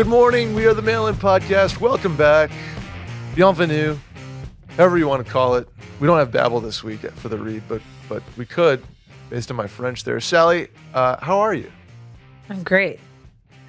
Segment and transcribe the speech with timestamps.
[0.00, 0.54] Good morning.
[0.54, 1.78] We are the Mail In Podcast.
[1.78, 2.50] Welcome back.
[3.34, 3.98] Bienvenue,
[4.78, 5.68] however you want to call it.
[6.00, 8.82] We don't have Babbel this week for the read, but but we could,
[9.28, 10.18] based on my French there.
[10.18, 11.70] Sally, uh, how are you?
[12.48, 12.98] I'm great.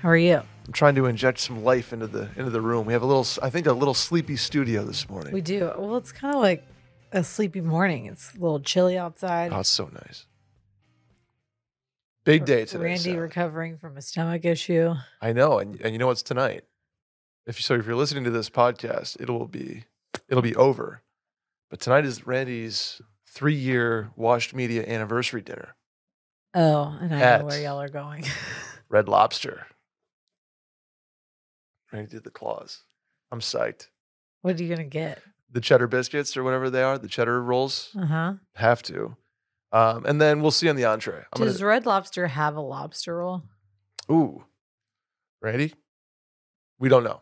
[0.02, 0.36] How are you?
[0.66, 2.86] I'm trying to inject some life into the into the room.
[2.86, 5.34] We have a little, I think, a little sleepy studio this morning.
[5.34, 5.74] We do.
[5.78, 6.66] Well, it's kind of like
[7.12, 8.06] a sleepy morning.
[8.06, 9.52] It's a little chilly outside.
[9.52, 10.28] oh, it's so nice.
[12.24, 12.84] Big day today.
[12.84, 14.94] Randy recovering from a stomach issue.
[15.22, 16.64] I know, and and you know what's tonight?
[17.48, 19.86] If you, so, if you're listening to this podcast, it will be
[20.30, 21.02] it'll be over.
[21.72, 25.76] But tonight is Randy's three year washed media anniversary dinner.
[26.54, 28.26] Oh, and I know where y'all are going.
[28.90, 29.66] Red Lobster.
[31.92, 32.84] Randy did the claws.
[33.32, 33.88] I'm psyched.
[34.42, 35.22] what are you gonna get?
[35.52, 38.34] The cheddar biscuits or whatever they are, the cheddar rolls, Uh huh.
[38.56, 39.18] have to.
[39.72, 41.24] Um, and then we'll see on the entree.
[41.34, 43.44] I'm Does gonna, Red Lobster have a lobster roll?
[44.10, 44.44] ooh,
[45.42, 45.74] ready?
[46.82, 47.22] we don't know.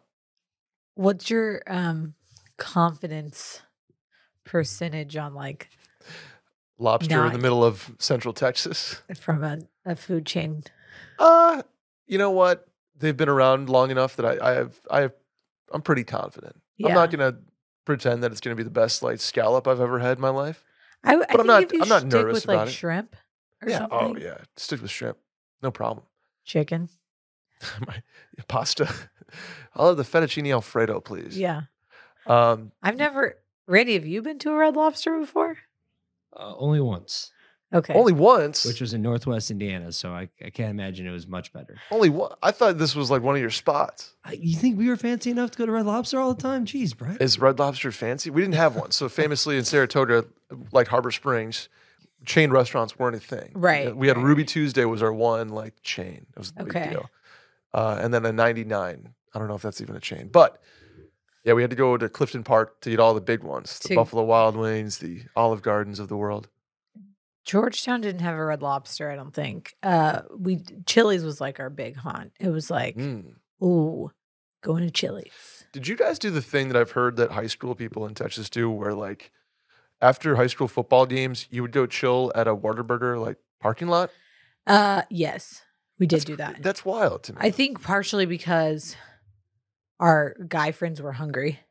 [0.95, 2.15] What's your um
[2.57, 3.61] confidence
[4.45, 5.69] percentage on like
[6.79, 9.01] Lobster in the middle of Central Texas.
[9.19, 10.63] from a, a food chain?
[11.19, 11.61] Uh,
[12.07, 12.67] you know what?
[12.97, 15.13] They've been around long enough that I, I have, I have,
[15.71, 16.55] I'm pretty confident.
[16.83, 17.37] I'm not gonna
[17.85, 20.63] pretend that it's gonna be the best like scallop I've ever had in my life.
[21.03, 22.67] I, w- I but I'm not- if you I'm not stick nervous with about like
[22.67, 22.71] it.
[22.71, 23.15] shrimp
[23.61, 23.77] or yeah.
[23.79, 23.97] something.
[24.01, 24.37] Oh yeah.
[24.57, 25.17] Stick with shrimp.
[25.61, 26.05] No problem.
[26.45, 26.89] Chicken.
[27.87, 28.01] my
[28.47, 28.87] pasta.
[29.75, 31.37] I'll have the fettuccine alfredo, please.
[31.37, 31.61] Yeah.
[32.25, 33.37] Um, I've never.
[33.67, 35.57] Randy, have you been to a Red Lobster before?
[36.35, 37.31] Uh, only once,
[37.71, 37.93] Okay.
[37.93, 38.65] only once.
[38.65, 41.77] which was in Northwest Indiana, so I, I can't imagine it was much better.
[41.91, 42.33] only one.
[42.41, 44.15] I thought this was like one of your spots.
[44.25, 46.65] Uh, You think we were fancy enough to go to Red Lobster all the time?
[46.65, 47.21] Jeez, Brett.
[47.21, 48.29] Is Red Lobster fancy?
[48.31, 48.89] We didn't have one.
[48.91, 50.25] So famously in Saratoga,
[50.71, 51.69] like Harbor Springs,
[52.25, 53.51] chain restaurants weren't a thing.
[53.53, 54.45] Right, We had right, Ruby.
[54.45, 56.25] Tuesday was our one like chain.
[56.35, 56.89] It was the big Okay.
[56.89, 57.09] deal.
[57.73, 59.13] Uh, and then a 99.
[59.35, 60.59] I don't know if that's even a chain, but
[61.43, 63.89] yeah, we had to go to Clifton Park to eat all the big ones, the
[63.89, 66.47] To- Buffalo Wild Wings, the Olive Gardens of the world.
[67.49, 69.75] Georgetown didn't have a Red Lobster, I don't think.
[69.81, 72.31] Uh, we Chili's was like our big haunt.
[72.39, 73.33] It was like, Mm.
[73.63, 74.11] ooh,
[74.61, 75.65] going to Chili's.
[75.71, 78.51] Did you guys do the thing that I've heard that high school people in Texas
[78.51, 79.31] do where like
[79.99, 84.11] after high school football games, you would go chill at a Whataburger like parking lot?
[84.67, 85.63] Uh, yes,
[85.97, 86.61] we did That's do that.
[86.61, 87.39] That's wild to me.
[87.41, 88.95] I think partially because
[89.99, 91.61] our guy friends were hungry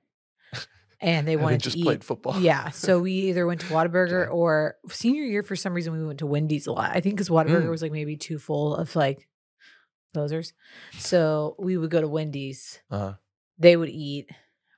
[1.00, 1.84] and they And wanted just to eat.
[1.84, 2.36] played football.
[2.40, 4.30] Yeah, so we either went to Whataburger Okay.
[4.30, 6.90] or senior year for some reason we went to Wendy's a lot.
[6.94, 7.70] I think because Whataburger Mm.
[7.70, 9.28] was like maybe too full of like
[10.14, 10.52] posers,
[10.98, 12.80] so we would go to Wendy's.
[12.90, 13.14] Uh-huh.
[13.58, 14.30] They would eat.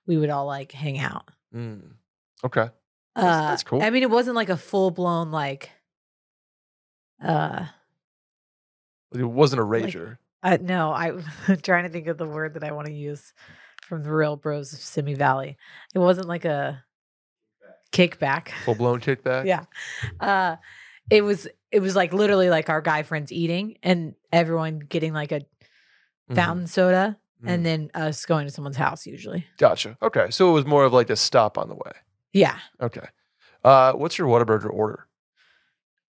[0.07, 1.29] We would all like hang out.
[1.55, 1.93] Mm.
[2.45, 2.69] Okay.
[3.17, 3.83] Uh, That's- that's cool.
[3.83, 5.71] I mean, it wasn't like a full blown like.
[7.23, 7.67] Uh,
[9.15, 10.19] It wasn't a Like- rager.
[10.63, 11.23] No, I'm
[11.63, 13.35] trying to think of the word that I want to use
[13.91, 15.59] from the real bros of Simi Valley.
[15.95, 16.83] It wasn't like a
[17.93, 18.49] kickback.
[18.65, 19.45] Full blown kickback.
[19.45, 19.65] yeah.
[20.19, 20.57] Uh
[21.11, 25.33] it was it was like literally like our guy friends eating and everyone getting like
[25.33, 25.41] a
[26.31, 26.35] Mhm.
[26.37, 27.49] fountain soda Mm.
[27.51, 29.47] and then us going to someone's house usually.
[29.59, 29.97] Gotcha.
[30.03, 30.31] Okay.
[30.31, 31.93] So it was more of like a stop on the way.
[32.33, 32.59] Yeah.
[32.81, 33.07] Okay.
[33.65, 35.07] Uh, what's your Whataburger order?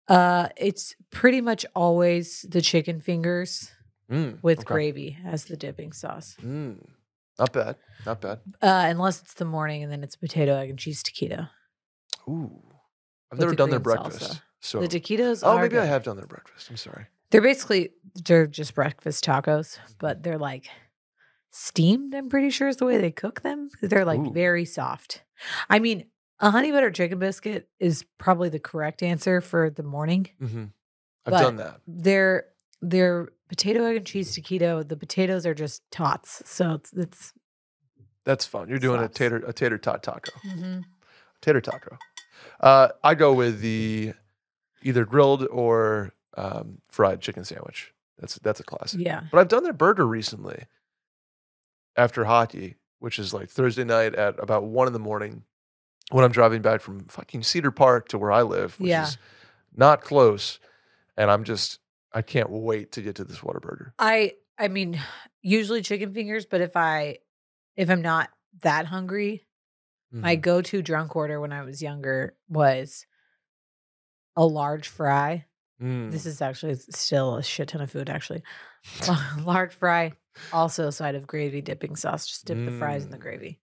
[0.07, 3.71] Uh it's pretty much always the chicken fingers
[4.11, 4.43] Mm.
[4.43, 4.65] with okay.
[4.67, 6.35] gravy as the dipping sauce.
[6.43, 6.85] Mm.
[7.41, 7.75] Not bad.
[8.05, 8.39] Not bad.
[8.61, 11.49] Uh unless it's the morning and then it's potato egg and cheese taquito.
[12.29, 12.61] Ooh.
[13.31, 14.21] I've never the done their breakfast.
[14.21, 14.41] salsa.
[14.59, 16.69] So The taquitos Oh, maybe I have done their breakfast.
[16.69, 17.07] I'm sorry.
[17.31, 17.91] They're basically
[18.25, 20.67] they're just breakfast tacos, but they're like
[21.49, 22.13] steamed.
[22.13, 23.69] I'm pretty sure is the way they cook them.
[23.81, 24.31] They're like Ooh.
[24.31, 25.23] very soft.
[25.69, 26.05] I mean,
[26.39, 30.29] a honey butter chicken biscuit is probably the correct answer for the morning.
[30.39, 30.65] hmm
[31.25, 31.81] I've But- done that.
[31.87, 32.45] They're
[32.81, 34.87] they're potato egg and cheese taquito.
[34.87, 37.33] The potatoes are just tots, so it's, it's
[38.25, 38.69] That's fun.
[38.69, 39.15] You're doing Slaps.
[39.15, 40.31] a tater a tater tot taco.
[41.41, 41.97] Tater taco.
[42.59, 44.13] Uh, I go with the
[44.83, 47.93] either grilled or um, fried chicken sandwich.
[48.19, 49.01] That's that's a classic.
[49.01, 49.21] yeah.
[49.31, 50.65] But I've done their burger recently
[51.97, 55.43] after hockey, which is like Thursday night at about one in the morning
[56.11, 59.07] when I'm driving back from fucking Cedar Park to where I live, which Yeah.
[59.07, 59.17] is
[59.75, 60.59] not close.
[61.17, 61.79] And I'm just,
[62.13, 63.91] I can't wait to get to this Whataburger.
[63.99, 64.99] I I mean,
[65.41, 67.19] usually chicken fingers, but if I
[67.75, 68.29] if I'm not
[68.61, 69.45] that hungry,
[70.13, 70.41] My Mhm.
[70.41, 73.05] go to drunk order when I was younger was
[74.35, 75.45] a large fry.
[75.81, 76.11] Mm.
[76.11, 78.43] This is actually still a shit ton of food, actually.
[79.45, 80.11] large fry,
[80.51, 82.27] also a side of gravy dipping sauce.
[82.27, 83.21] Just dip the fries in the Mm.
[83.21, 83.61] gravy.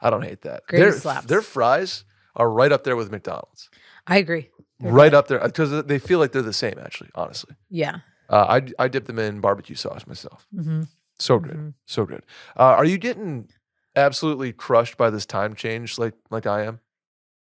[0.00, 0.66] I don't hate that.
[0.68, 1.26] Gravy Their, slaps.
[1.26, 2.04] their fries
[2.36, 3.68] are right up there with McDonald's.
[4.06, 4.50] I agree.
[4.80, 5.16] They're right good.
[5.16, 7.56] up there because they feel like they're the same, actually, honestly.
[7.70, 8.00] Yeah.
[8.28, 10.46] Uh, I, I dip them in barbecue sauce myself.
[10.54, 10.82] hmm
[11.18, 11.74] So good, Mhm.
[11.86, 12.24] so good.
[12.58, 13.48] Uh, are you getting
[13.94, 16.80] absolutely crushed by this time change, like like I am?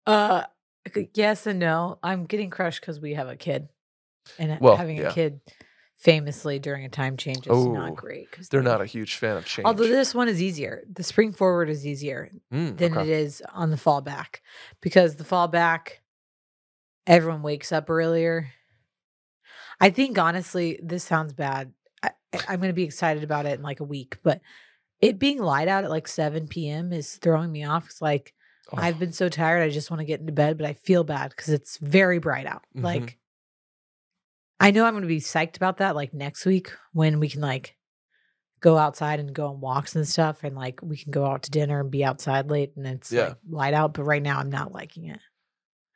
[0.07, 0.43] Uh,
[1.13, 1.99] yes and no.
[2.01, 3.69] I'm getting crushed because we have a kid,
[4.39, 5.09] and Well, having yeah.
[5.09, 5.41] a kid
[5.95, 8.31] famously during a time change is Oh, not great.
[8.31, 9.67] Because They're not a huge fan of change.
[9.67, 13.01] Although this one is easier, the spring forward is easier Mm, than okay.
[13.03, 14.41] it is on the fall back
[14.81, 16.00] because the fall back,
[17.07, 18.49] everyone wakes up earlier.
[19.79, 21.73] I think honestly, this sounds bad.
[22.03, 22.11] I,
[22.47, 24.41] I'm going to be excited about it in like a week, but
[24.99, 26.93] it being light out at like 7 p.m.
[26.93, 27.87] is throwing me off.
[27.87, 28.33] It's like
[28.71, 31.03] Oh, I've been so tired, I just want to get into bed, but I feel
[31.03, 32.63] bad because it's very bright out.
[32.77, 32.83] Mhm.
[32.83, 33.17] Like,
[34.59, 37.41] I know I'm going to be psyched about that like next week when we can
[37.41, 37.75] like
[38.59, 41.51] go outside and go on walks and stuff and like we can go out to
[41.51, 43.29] dinner and be outside late and it's Yeah.
[43.29, 45.19] like light out but right now I'm not liking it.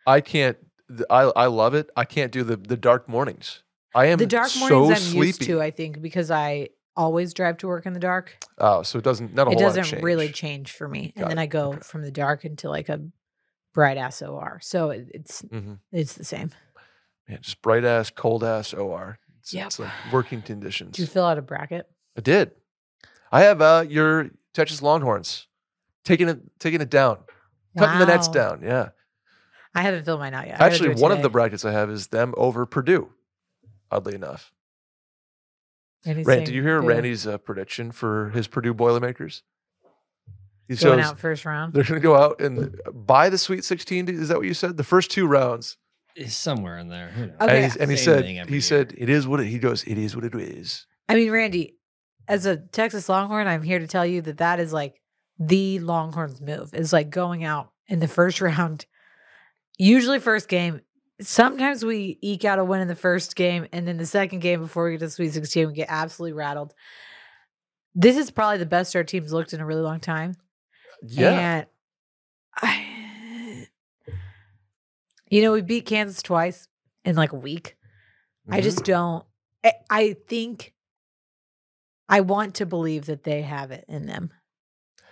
[0.08, 0.58] I can't.
[1.10, 1.90] I I love it.
[1.96, 3.64] I can't do the the dark mornings.
[3.94, 5.28] I am the dark so mornings I'm sleepy.
[5.28, 8.38] used to I think because I always drive to work in the dark.
[8.58, 9.34] Oh, so it doesn't.
[9.34, 10.36] Not a It whole lot of doesn't really change.
[10.38, 11.14] change for me.
[11.16, 11.42] Got and then it.
[11.44, 11.80] I go Okay.
[11.82, 13.02] from the dark into like a
[13.74, 14.60] bright ass OR.
[14.62, 15.80] So it, it's Mhm.
[15.92, 16.52] it's the same.
[17.28, 19.18] Man, just bright ass, cold ass OR.
[19.40, 19.66] It's, Yep.
[19.66, 20.96] it's like working conditions.
[20.96, 21.88] Do you fill out a bracket?
[22.18, 22.52] I did.
[23.32, 25.48] I have uh your Texas Longhorns
[26.04, 27.18] taking it taking it down,
[27.78, 28.62] cutting the nets down.
[28.62, 28.90] Yeah.
[29.76, 30.56] I haven't filled mine out yet.
[30.56, 33.10] I gotta do Actually, it one of the brackets I have is them over Purdue.
[33.92, 34.52] Oddly enough,
[36.06, 36.88] Randy's Rand, did you hear boo.
[36.88, 39.44] Randy's uh, prediction for his Purdue Boilermakers?
[40.68, 41.74] He going shows out first round?
[41.74, 44.10] they're going to go out and buy the Sweet 16.
[44.10, 44.78] Is that what you said?
[44.78, 45.78] The first two rounds.
[46.16, 47.10] It's somewhere in there.
[47.10, 47.36] Who knows?
[47.42, 47.64] Okay.
[47.66, 48.62] And, and he said, he year.
[48.62, 50.88] said, it is what it, he goes, it is what it is.
[51.08, 51.76] I mean, Randy,
[52.28, 55.02] as a Texas Longhorn, I'm here to tell you that that is like
[55.38, 56.74] the Longhorns move.
[56.74, 58.86] Is like going out in the first round,
[59.78, 60.82] usually first game.
[61.22, 64.60] Sometimes we eke out a win in the first game, and then the second game
[64.60, 66.74] before we get to the Sweet 16, we get absolutely rattled.
[67.94, 70.36] This is probably the best our team's looked in a really long time.
[71.02, 71.32] Yeah.
[71.32, 71.66] And
[72.62, 73.68] I,
[75.30, 76.68] you know, we beat Kansas twice
[77.06, 77.78] in like a week.
[78.50, 78.64] I Mhm.
[78.64, 79.26] just don't.
[79.64, 80.74] I, I think
[82.10, 84.32] I want to believe that they have it in them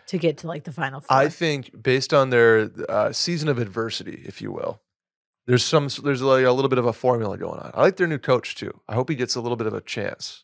[0.08, 1.16] to get to like the final four.
[1.16, 4.82] I think based on their uh, season of adversity, if you will,
[5.46, 7.72] there's some there's like a little bit of a formula going on.
[7.74, 8.80] I like their new coach too.
[8.88, 10.44] I hope he gets a little bit of a chance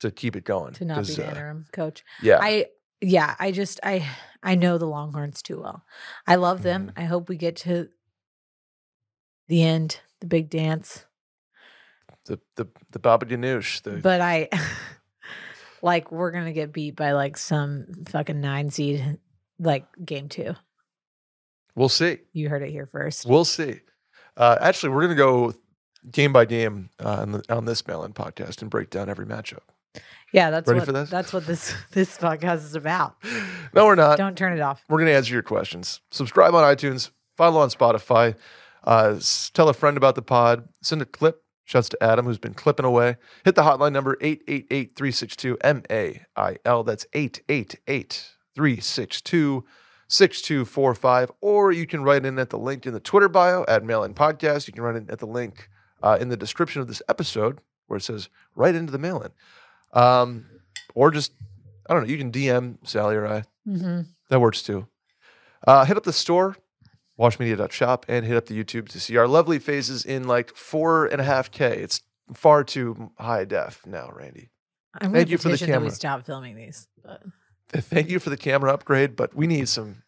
[0.00, 0.74] to keep it going.
[0.74, 2.04] to not be the uh, interim coach.
[2.22, 2.66] yeah, I
[3.00, 4.06] yeah, I just I
[4.42, 5.84] I know the Longhorns too well.
[6.26, 6.88] I love them.
[6.88, 7.00] Mm-hmm.
[7.00, 7.88] I hope we get to
[9.48, 11.04] the end, the big dance.
[12.26, 13.82] the the the Baba Ganoush.
[13.82, 14.48] The But I
[15.82, 19.18] like we're gonna get beat by like some fucking nine seed
[19.58, 20.54] like game two.
[21.74, 22.18] we'll see.
[22.32, 23.26] You heard it here first.
[23.26, 23.80] We'll see.
[24.36, 25.54] Uh, actually, we're gonna go
[26.10, 29.60] game by game uh, on, the, on this mail-in podcast and break down every matchup.
[30.32, 31.10] Yeah, that's Ready what for this?
[31.10, 33.16] that's what this this podcast is about.
[33.74, 34.16] No, we're not.
[34.16, 34.82] Don't turn it off.
[34.88, 36.00] We're going to answer your questions.
[36.10, 38.34] Subscribe on iTunes, follow on Spotify,
[38.84, 39.20] uh,
[39.52, 41.42] tell a friend about the pod, send a clip.
[41.68, 43.18] Shouts to Adam, who's been clipping away.
[43.44, 46.82] Hit the hotline number 888 362 MAIL.
[46.82, 49.64] That's 888 362
[50.08, 51.32] 6245.
[51.42, 54.14] Or you can write in at the link in the Twitter bio at Mail In
[54.14, 54.66] Podcast.
[54.66, 55.68] You can write in at the link
[56.02, 59.32] uh, in the description of this episode where it says write into the mail in.
[59.92, 60.46] Um,
[60.94, 61.32] or just,
[61.86, 63.42] I don't know, you can DM Sally or I.
[63.68, 64.00] Mm-hmm.
[64.30, 64.88] That works too.
[65.66, 66.56] Uh, hit up the store,
[67.18, 71.20] washmedia.shop, and hit up the YouTube to see our lovely faces in like four and
[71.20, 71.78] a half K.
[71.78, 72.02] It's
[72.34, 74.50] far too high def now, Randy.
[75.00, 76.88] I'm Thank you for the petition that we stop filming these.
[77.02, 77.22] But
[77.70, 80.02] Thank you for the camera upgrade, but we need some.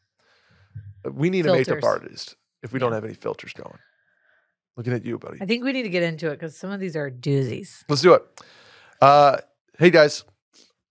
[1.05, 3.79] We need a makeup artist if we don't have any filters going.
[4.77, 5.39] Looking at you, buddy.
[5.41, 7.85] I think we need to get into it because some of these are doozies.
[7.89, 8.23] Let's do it.
[9.01, 9.39] Uh,
[9.79, 10.25] hey guys,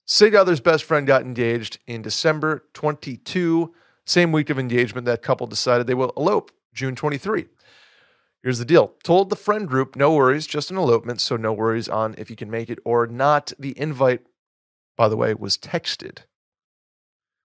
[0.06, 3.74] Sig Other's best friend got engaged in December 22.
[4.10, 7.46] Same week of engagement, that couple decided they will elope June 23.
[8.42, 8.96] Here's the deal.
[9.04, 12.36] Told the friend group, no worries, just an elopement, so no worries on if you
[12.36, 13.54] can make it or not.
[13.60, 14.22] The invite,
[14.98, 16.24] by the way, was texted.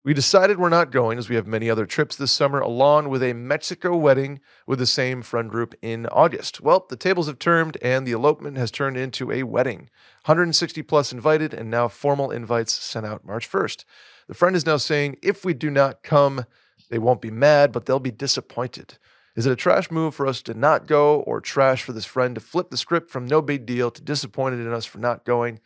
[0.07, 3.23] We decided we're not going as we have many other trips this summer, along with
[3.23, 6.63] a Mexico wedding with the same friend group in August.
[6.63, 9.91] Well, the tables have turned and the elopement has turned into a wedding.
[10.25, 13.85] 160 plus invited and now formal invites sent out March 1st.
[14.29, 16.47] The friend is now saying if we do not come,
[16.91, 18.99] they won't be mad, but they'll be disappointed.
[19.37, 22.35] Is it a trash move for us to not go or trash for this friend
[22.37, 25.61] to flip the script from no big deal to disappointed in us for not going?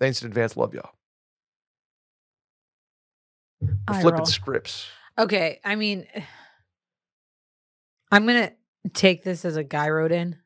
[0.00, 0.56] Thanks in advance.
[0.56, 0.90] Love y'all.
[3.88, 4.26] Flipping roll.
[4.26, 4.88] scripts.
[5.16, 6.06] Okay, I mean,
[8.10, 8.52] I'm gonna
[8.92, 10.36] take this as a guy wrote in.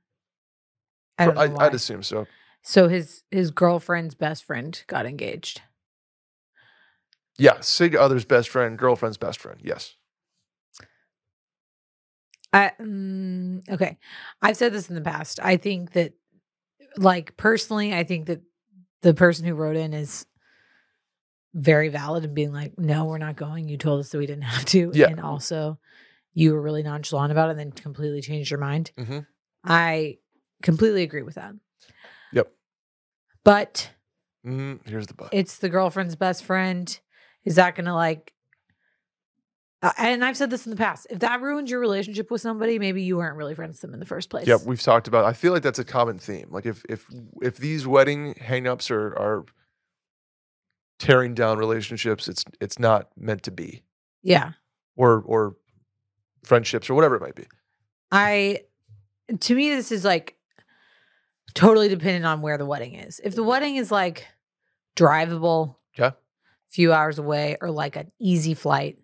[1.19, 1.67] I I.
[1.67, 2.27] I'd assume so.
[2.62, 5.62] so his his girlfriend's best friend got engaged.
[7.38, 9.61] Yeah, sig other's best friend, girlfriend's best friend.
[9.62, 9.95] Yes.
[12.52, 13.99] I mm, okay.
[14.42, 15.38] I've said this in the past.
[15.42, 16.12] I think that,
[16.97, 18.40] like personally, I think that
[19.02, 20.26] the person who wrote in is
[21.54, 23.68] very valid in being like, "No, we're not going.
[23.68, 25.09] You told us that we didn't have to." Yeah.
[25.09, 25.78] and also,
[26.33, 28.92] you were really nonchalant about it, and then completely changed your mind.
[28.97, 29.26] Mhm.
[29.64, 30.18] I
[30.62, 31.54] completely agree with that.
[32.33, 32.50] Yep.
[33.45, 33.90] But
[34.47, 35.28] Mm, here's the but.
[35.33, 36.99] it's the girlfriend's best friend.
[37.45, 38.33] Is that going to like?
[39.80, 41.07] Uh, and I've said this in the past.
[41.09, 44.00] If that ruins your relationship with somebody, maybe you weren't really friends with them in
[44.00, 44.47] the first place.
[44.49, 45.25] Yep, we've talked about.
[45.25, 46.49] I feel like that's a common theme.
[46.50, 47.07] Like if if
[47.40, 49.45] if these wedding hangups are are
[50.99, 53.85] tearing down relationships, it's it's not meant to be,
[54.23, 54.52] Yeah.
[54.97, 55.57] or or
[56.45, 57.47] friendships or whatever it might be.
[58.11, 58.62] I
[59.40, 60.37] to me this is like
[61.54, 63.21] totally dependent on where the wedding is.
[63.23, 64.26] If the wedding is like
[64.97, 66.16] drivable, Okay.
[66.71, 68.99] Few hours away, or like an easy flight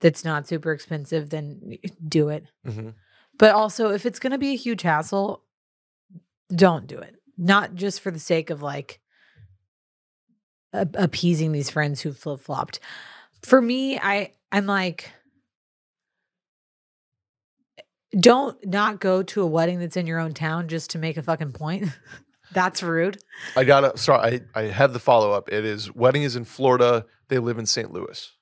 [0.00, 2.44] that's not super expensive, then do it.
[2.66, 2.90] Mm-hmm.
[3.38, 5.42] But also if it's gonna be a huge hassle,
[6.54, 7.16] don't do it.
[7.36, 9.00] Not just for the sake of like
[10.72, 12.80] a- appeasing these friends who flip flopped.
[13.42, 15.10] For me, I I'm like
[18.18, 21.22] don't not go to a wedding that's in your own town just to make a
[21.22, 21.88] fucking point.
[22.54, 23.18] that's rude.
[23.56, 24.40] I gotta sorry.
[24.54, 25.50] I I have the follow up.
[25.52, 27.04] It is wedding is in Florida.
[27.28, 27.92] They live in St.
[27.92, 28.32] Louis,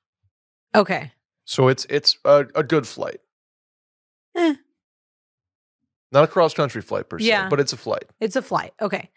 [0.74, 1.12] Okay.
[1.44, 3.20] so it's it's a, a good flight.
[4.36, 4.54] Eh.
[6.12, 7.48] Not a cross country flight per se, Yeah.
[7.48, 8.04] but it's a flight.
[8.20, 8.72] It's a flight.
[8.80, 9.10] Okay.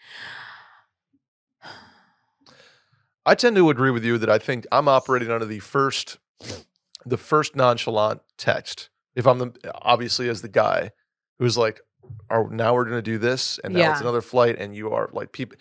[3.25, 6.17] I tend to agree with you that I think I'm operating under the first,
[7.05, 8.89] the first nonchalant text.
[9.15, 10.91] If I'm the obviously as the guy
[11.39, 11.81] who's like,
[12.29, 15.09] "Are now we're going to do this, and now it's another flight," and you are
[15.13, 15.57] like, people.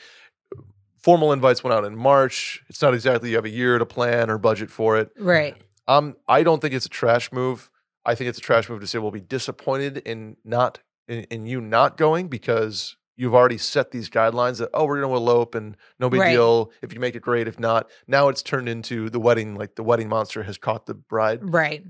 [0.98, 2.62] Formal invites went out in March.
[2.70, 5.10] It's not exactly you have a year to plan or budget for it.
[5.18, 5.54] Right.
[5.86, 7.70] Um, I don't think it's a trash move.
[8.06, 11.44] I think it's a trash move to say we'll be disappointed in not in, in
[11.46, 15.54] you not going because you've already set these guidelines that oh we're going to elope
[15.54, 16.32] and no big Right.
[16.32, 19.74] deal if you make it great if not now it's turned into the wedding like
[19.76, 21.84] the wedding monster has caught the bride Right.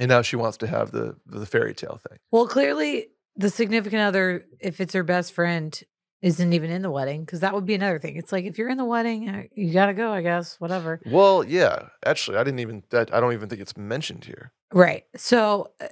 [0.00, 2.18] and now she wants to have the the fairy tale thing.
[2.30, 5.78] Well, clearly the significant other, if it's her best friend,
[6.22, 8.16] isn't even in the wedding because that would be another thing.
[8.16, 11.00] It's like if you're in the wedding, uh, you gotta go, I guess, whatever.
[11.04, 14.52] Well, yeah, actually I didn't even that I don't even think it's mentioned here.
[14.72, 15.04] Right.
[15.14, 15.88] So uh,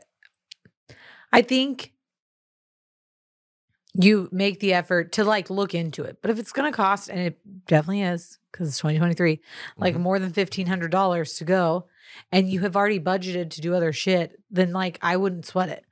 [1.33, 1.93] I think
[3.95, 6.19] you make the effort to like look into it.
[6.21, 9.41] But if it's to cost, and it definitely is because it's 2023,
[9.77, 10.01] like Mhm.
[10.01, 11.87] more than $1,500 to go,
[12.33, 15.85] and you have already budgeted to do other shit, then like I wouldn't sweat it.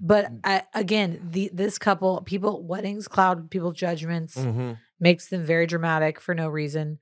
[0.00, 0.40] But Mm.
[0.44, 4.72] I, again, the this couple, people, weddings cloud people's judgments, Mm-hmm.
[5.00, 6.98] makes them very dramatic for no reason.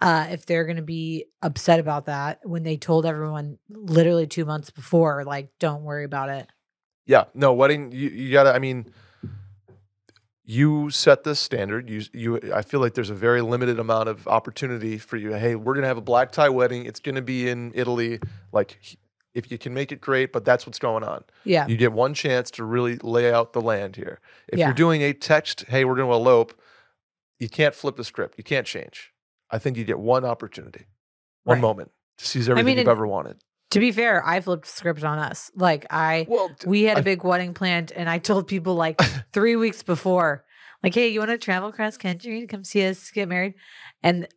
[0.00, 4.44] Uh, if they're going to be upset about that when they told everyone literally two
[4.44, 6.46] months before, like, don't worry about it.
[7.06, 7.92] Yeah, no wedding.
[7.92, 8.52] You, you gotta.
[8.54, 8.92] I mean,
[10.44, 11.88] you set the standard.
[11.90, 12.40] You you.
[12.54, 15.32] I feel like there's a very limited amount of opportunity for you.
[15.32, 16.84] Hey, we're gonna have a black tie wedding.
[16.84, 18.20] It's gonna be in Italy.
[18.52, 18.78] Like,
[19.36, 21.22] if you can make it great, but that's what's going on.
[21.44, 21.66] Yeah.
[21.68, 24.18] You get one chance to really lay out the land here.
[24.48, 24.66] If Yeah.
[24.68, 26.58] you're doing a text, hey, we're gonna elope.
[27.38, 28.36] You can't flip the script.
[28.38, 29.12] You can't change.
[29.50, 30.86] I think you get one opportunity,
[31.44, 31.60] one Right.
[31.62, 33.36] moment to seize everything mean, you've it- ever wanted.
[33.72, 35.50] To be fair, I flipped the script on us.
[35.54, 38.96] Like, I, Well, we had a I- big wedding planned, and I told people like
[39.32, 40.44] three weeks before,
[40.82, 43.54] like, hey, you want to travel cross country to come see us get married?
[44.02, 44.28] And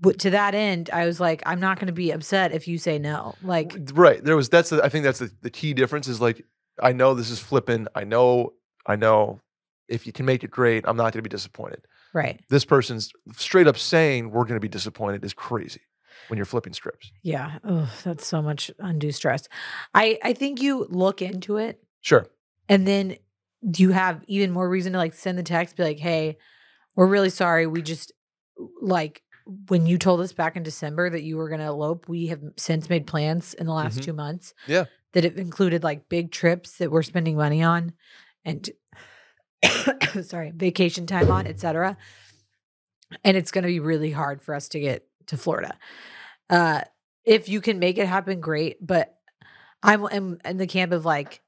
[0.00, 2.78] w- to that end, I was like, I'm not going to be upset if you
[2.78, 3.34] say no.
[3.42, 6.44] Like, right there was that's the, i think that's the, the key difference is like
[6.82, 8.52] i know this is flipping i know
[8.86, 9.40] i know
[9.88, 12.40] if you can make it great i'm not going to be disappointed right.
[12.48, 15.80] this person's straight up saying we're going to be disappointed is crazy
[16.28, 17.58] when you're flipping scripts Yeah.
[17.64, 19.48] Oh, that's so much undue stress.
[19.94, 22.26] I, I think you look into it sure
[22.68, 23.16] and then
[23.68, 26.38] do you have even more reason to like send the text be like hey
[26.94, 28.12] we're really sorry we just
[28.80, 29.22] like
[29.68, 32.40] when you told us back in december that you were going to elope we have
[32.56, 34.04] since made plans in the last Mhm.
[34.04, 34.84] two months Yeah.
[35.12, 37.92] that have included like big trips that we're spending money on
[38.44, 38.70] and
[40.22, 41.96] sorry vacation time on etc
[43.24, 45.76] and it's going to be really hard for us to get to florida
[46.48, 46.82] uh
[47.24, 49.16] if you can make it happen great but
[49.82, 51.40] i'm in, in the camp of like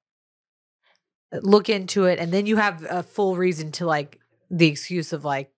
[1.41, 4.19] look into it and then you have a full reason to like
[4.51, 5.51] the excuse of like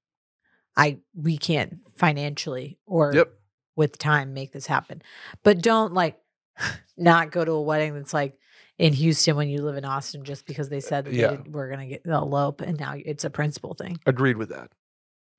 [0.77, 3.33] i we can't financially or Yep.
[3.77, 5.03] with time make this happen
[5.43, 6.19] but don't like
[6.97, 8.39] not go to a wedding that's like
[8.79, 11.29] in houston when you live in austin just because they uh, said that yeah.
[11.29, 14.49] they did, we're gonna get the elope and now it's a principal thing agreed with
[14.49, 14.71] that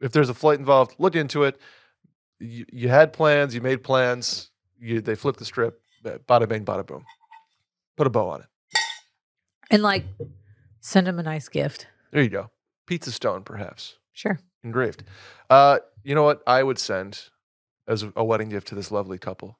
[0.02, 1.60] if there's a flight involved look into it
[2.40, 6.66] you, you had plans, you made plans, you they flipped the script, ba- bada bing,
[6.66, 7.06] bada boom.
[7.96, 8.48] Put a bow on it.
[9.72, 10.04] And like
[10.82, 11.88] send him a nice gift.
[12.12, 12.52] There you go.
[12.86, 14.40] Pizza stone, perhaps Sure.
[14.66, 15.04] Engraved.
[15.50, 16.42] Uh, you know what?
[16.46, 17.30] I would send
[17.88, 19.60] as a- wedding gift to this lovely couple.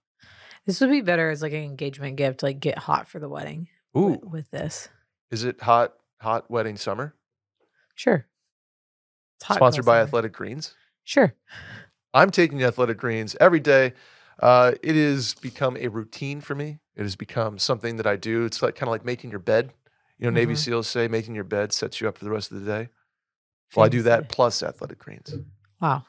[0.66, 3.68] This would be better as like an engagement gift, like get hot for the wedding
[3.96, 4.90] Ooh, with, this.
[5.32, 5.94] is it hot?
[6.22, 7.14] Hot wedding summer?
[7.94, 8.26] Sure.
[9.38, 10.04] It's hot, Sponsored by summer.
[10.04, 10.74] Athletic Greens.
[11.04, 11.36] Sure.
[12.14, 13.94] I'm taking Athletic Greens every day.
[14.42, 16.80] Uh, it has become a routine for me.
[16.96, 18.46] It has become something that I do.
[18.46, 19.72] It's like kind of like making your bed.
[20.18, 20.58] You know, Navy Mhm.
[20.58, 22.90] SEALs say making your bed sets you up for the rest of the day.
[23.76, 25.34] Well, I do that plus Athletic Greens.
[25.82, 26.04] Wow.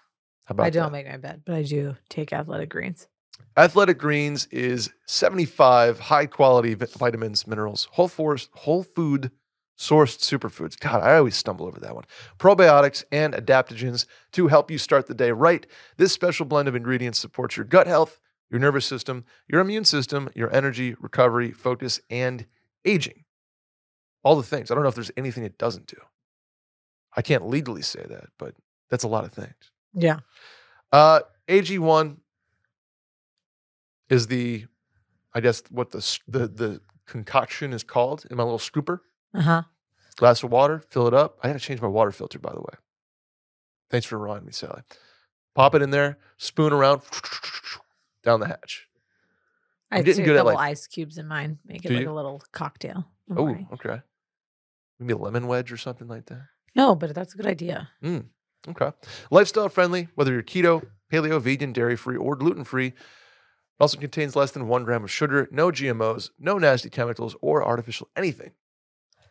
[0.44, 0.92] How about I don't that?
[0.92, 3.08] make my bed, but I do take athletic greens.
[3.56, 9.30] Athletic Greens is 75 high quality vitamins, minerals, whole forest, whole food
[9.78, 10.78] sourced superfoods.
[10.78, 12.04] God, I always stumble over that one.
[12.38, 15.66] Probiotics and adaptogens to help you start the day right.
[15.96, 18.20] This special blend of ingredients supports your gut health,
[18.50, 22.46] your nervous system, your immune system, your energy, recovery, focus, and
[22.84, 23.24] aging.
[24.22, 24.70] All the things.
[24.70, 25.98] I don't know if there's anything it doesn't do.
[27.16, 28.54] I can't legally say that, but
[28.90, 29.54] that's a lot of things.
[29.94, 30.18] Yeah.
[30.92, 32.16] Uh, AG1
[34.08, 34.66] is the,
[35.34, 39.00] I guess, what the the the concoction is called in my little scooper.
[39.34, 39.62] Uh huh.
[40.16, 41.38] Glass of water, fill it up.
[41.42, 42.74] I got to change my water filter, by the way.
[43.90, 44.82] Thanks for reminding me, Sally.
[45.54, 47.02] Pop it in there, spoon around,
[48.22, 48.88] down the hatch.
[49.90, 51.58] I getting getting a at, couple like- ice cubes in mine.
[51.66, 52.10] Make it like you?
[52.10, 53.06] a little cocktail.
[53.34, 54.00] Oh, okay.
[54.98, 56.42] Maybe a lemon wedge or something like that.
[56.76, 57.88] No, but that's a good idea.
[58.04, 58.26] Mm,
[58.68, 58.92] okay.
[59.30, 62.88] Lifestyle friendly, whether you're keto, paleo, vegan, dairy free, or gluten free.
[62.88, 62.94] It
[63.80, 68.08] also contains less than one gram of sugar, no GMOs, no nasty chemicals, or artificial
[68.14, 68.52] anything,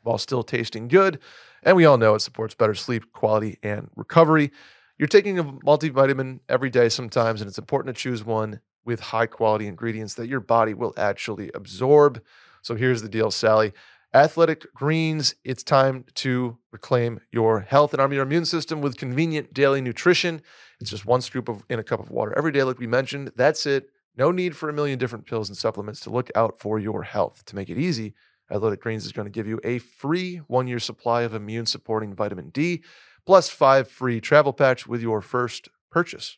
[0.01, 1.19] while still tasting good.
[1.62, 4.51] And we all know it supports better sleep quality and recovery.
[4.97, 9.25] You're taking a multivitamin every day sometimes, and it's important to choose one with high
[9.27, 12.23] quality ingredients that your body will actually absorb.
[12.62, 13.73] So here's the deal, Sally.
[14.15, 19.54] Athletic Greens, it's time to reclaim your health and arm your immune system with convenient
[19.54, 20.41] daily nutrition.
[20.80, 23.34] It's just one scoop of, in a cup of water every day, like we mentioned.
[23.36, 23.89] That's it.
[24.15, 27.43] No need for a million different pills and supplements to look out for your health.
[27.47, 28.13] To make it easy,
[28.49, 32.15] Athletic Greens is going to give you a free one year supply of immune supporting
[32.15, 32.86] vitamin D,
[33.25, 36.38] plus five free travel patch with your first purchase.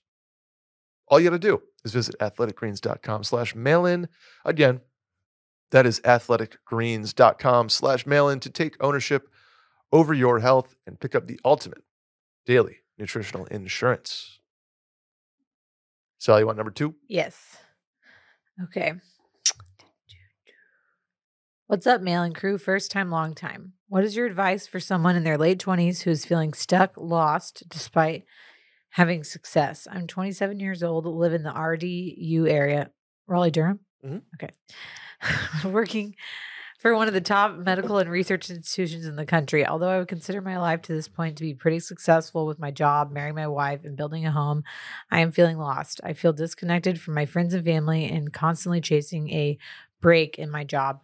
[1.10, 4.08] All you got to do is visit athleticgreens.com slash mail in.
[4.44, 4.82] Again,
[5.72, 9.30] that is athleticgreens.com slash mail in to take ownership
[9.92, 11.84] over your health and pick up the ultimate
[12.46, 14.40] daily nutritional insurance.
[16.20, 16.96] Sally, you want number two?
[17.08, 17.58] Yes.
[18.64, 18.94] Okay.
[21.68, 22.58] What's up, Mail In crew?
[22.58, 23.74] First time, long time.
[23.90, 27.64] What is your advice for someone in their late 20s who is feeling stuck, lost,
[27.68, 28.24] despite
[28.92, 29.86] having success?
[29.92, 32.90] I'm 27 years old, live in the RDU area,
[33.28, 33.82] Raleigh, Durham.
[34.04, 34.22] Mhm.
[34.36, 34.54] Okay.
[35.66, 36.16] Working
[36.78, 39.66] for one of the top medical and research institutions in the country.
[39.66, 42.72] Although I would consider my life to this point to be pretty successful with my
[42.72, 44.64] job, marrying my wife, and building a home,
[45.10, 46.00] I am feeling lost.
[46.04, 49.58] I feel disconnected from my friends and family and constantly chasing a
[50.02, 51.02] break in my job.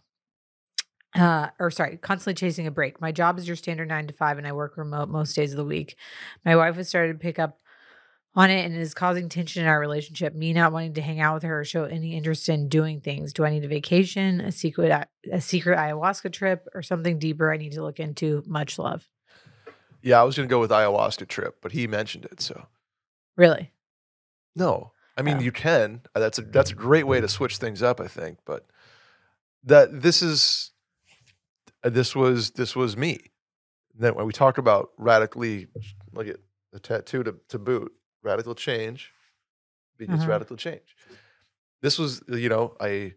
[1.15, 2.99] Uh, or sorry, constantly chasing a break.
[2.99, 5.57] My job is your standard nine to five, and I work remote most days of
[5.57, 5.95] the week.
[6.43, 7.59] My wife has started to pick up
[8.35, 10.33] on it and it is causing tension in our relationship.
[10.33, 13.31] Me not wanting to hang out with her or show any interest in doing things.
[13.33, 17.57] Do I need a vacation, a secret, a secret ayahuasca trip, or something deeper I
[17.57, 18.43] need to look into?
[18.47, 19.07] Much love.
[20.01, 22.41] Yeah, I was going to go with ayahuasca trip, but he mentioned it.
[22.41, 22.65] So,
[23.37, 23.71] Really?
[24.55, 24.91] no.
[25.15, 25.41] I mean, Oh.
[25.41, 26.01] you can.
[26.15, 28.39] Uh, That's a that's a great way to switch things up, I think.
[28.45, 28.65] But
[29.63, 30.71] that this is
[31.83, 33.19] uh, this was this was me.
[33.93, 35.67] Then when we talk about radically,
[36.13, 36.37] look at
[36.71, 37.93] the tattoo to, to boot,
[38.23, 39.13] radical change
[39.97, 40.31] begets Uh-huh.
[40.31, 40.95] radical change.
[41.81, 43.13] This was, you know, a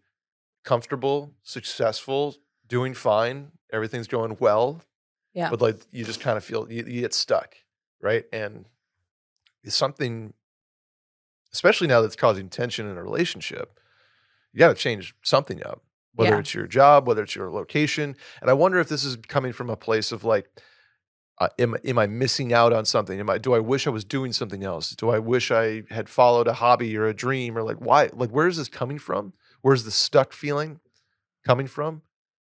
[0.64, 2.35] comfortable, successful,
[2.66, 4.83] doing fine, everything's going well,
[5.33, 5.51] Yeah.
[5.51, 7.57] but like you just kind of feel you, you get stuck,
[8.01, 8.25] right?
[8.33, 8.69] And
[9.62, 10.35] it's something,
[11.53, 13.79] especially now that's causing tension in a relationship,
[14.53, 15.83] you got to change something up,
[16.14, 16.38] whether Yeah.
[16.40, 18.16] it's your job, whether it's your location.
[18.40, 20.51] And I wonder if this is coming from a place of like,
[21.38, 23.20] uh, am, am I missing out on something?
[23.20, 24.90] Am I, do I wish I was doing something else?
[24.90, 28.31] Do I wish I had followed a hobby or a dream or like, why, like,
[28.31, 29.33] where is this coming from?
[29.61, 30.81] Where's the stuck feeling
[31.44, 32.03] coming from?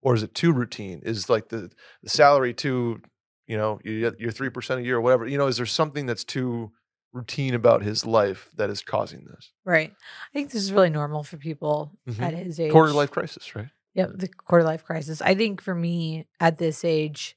[0.03, 1.01] Or is it too routine?
[1.03, 1.71] Is like the,
[2.03, 3.01] the salary too,
[3.47, 6.73] you know, your 3% a year or whatever, you know, is there something that's too
[7.15, 9.53] routine about his life that is causing this?
[9.65, 9.93] Right.
[9.93, 12.21] I think this is really normal for people Mhm.
[12.21, 12.73] at his age.
[12.73, 13.69] Quarter life crisis, right?
[13.95, 15.23] Yep, the quarter life crisis.
[15.23, 17.37] I think for me at this age,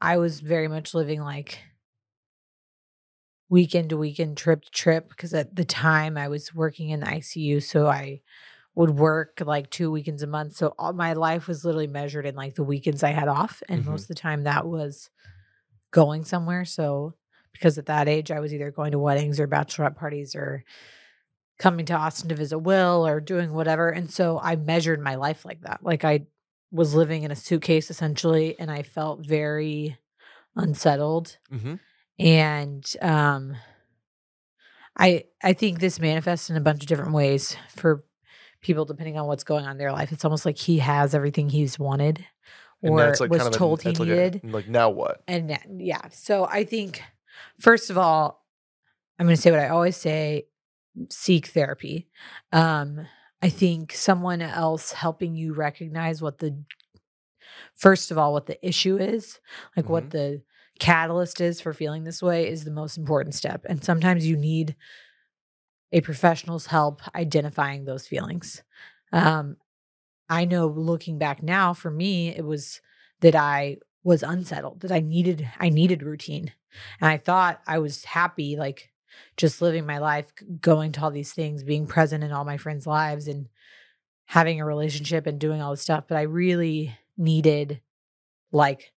[0.00, 1.58] I was very much living like
[3.48, 7.06] weekend to weekend, trip to trip, because at the time I was working in the
[7.06, 7.60] ICU.
[7.60, 8.20] So I
[8.74, 10.56] would work like two weekends a month.
[10.56, 13.62] So all my life was literally measured in like the weekends I had off.
[13.68, 13.86] And Mhm.
[13.86, 15.10] most of the time that was
[15.92, 16.64] going somewhere.
[16.64, 17.14] So
[17.52, 20.64] because at that age I was either going to weddings or bachelorette parties or
[21.58, 23.88] coming to Austin to visit Will or doing whatever.
[23.90, 25.80] And so I measured my life like that.
[25.82, 26.26] Like I
[26.70, 29.96] was living in a suitcase essentially and I felt very
[30.56, 31.74] unsettled Mm-hmm.
[32.18, 33.56] and um
[34.96, 38.04] i i think this manifests in a bunch of different ways for
[38.60, 41.48] people depending on what's going on in their life it's almost like he has everything
[41.48, 42.24] he's wanted
[42.82, 45.22] or like was kind of a- told he that's like a- needed like now what?
[45.28, 47.02] and yeah so i think
[47.60, 48.44] first of all
[49.18, 50.46] i'm going to say what i always say
[51.10, 52.08] seek therapy
[52.52, 53.06] um
[53.42, 56.62] i think someone else helping you recognize what the
[57.74, 59.40] first of all what the issue is
[59.76, 60.42] like what the
[60.78, 64.76] catalyst is for feeling this way is the most important step and sometimes you need
[65.92, 68.62] a professional's help identifying those feelings.
[69.12, 69.56] Um
[70.28, 72.80] i know looking back now for me it was
[73.20, 76.52] that i was unsettled that i needed i needed routine
[77.00, 78.90] and i thought i was happy like
[79.36, 82.86] just living my life going to all these things being present in all my friends
[82.86, 83.48] lives and
[84.26, 87.80] having a relationship and doing all this stuff but i really needed
[88.52, 88.92] like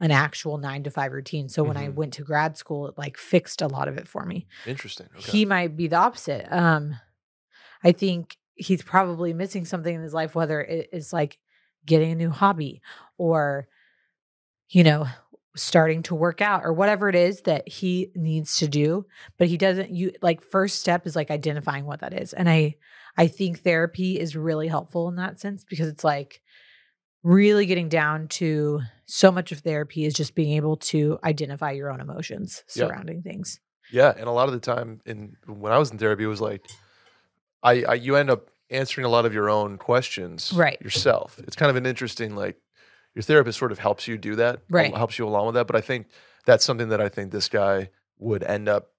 [0.00, 1.94] an actual 9 to 5 routine so when i Mhm.
[1.94, 5.08] went to grad school it like fixed a lot of it for me Interesting.
[5.16, 5.30] Okay.
[5.32, 6.46] he might be the opposite.
[6.52, 6.96] Um,
[7.84, 11.38] I think he's probably missing something in his life, whether it is like
[11.84, 12.80] getting a new hobby
[13.18, 13.68] or,
[14.70, 15.06] you know,
[15.56, 19.06] starting to work out or whatever it is that he needs to do.
[19.38, 19.90] But he doesn't.
[19.90, 22.76] You like first step is like identifying what that is, and I
[23.16, 26.42] I think therapy is really helpful in that sense because it's like
[27.22, 31.90] really getting down to so much of therapy is just being able to identify your
[31.90, 32.86] own emotions Yeah.
[32.86, 33.58] surrounding things.
[33.90, 36.40] Yeah, and a lot of the time, in when I was in therapy, it was
[36.40, 36.64] like,
[37.62, 40.80] I, I you end up answering a lot of your own questions Right.
[40.82, 41.38] yourself.
[41.46, 42.56] It's kind of an interesting like
[43.16, 44.94] your therapist sort of helps you do that, Right.
[44.94, 45.66] Helps you along with that.
[45.66, 46.06] But I think
[46.44, 48.90] that's something that I think this guy would end up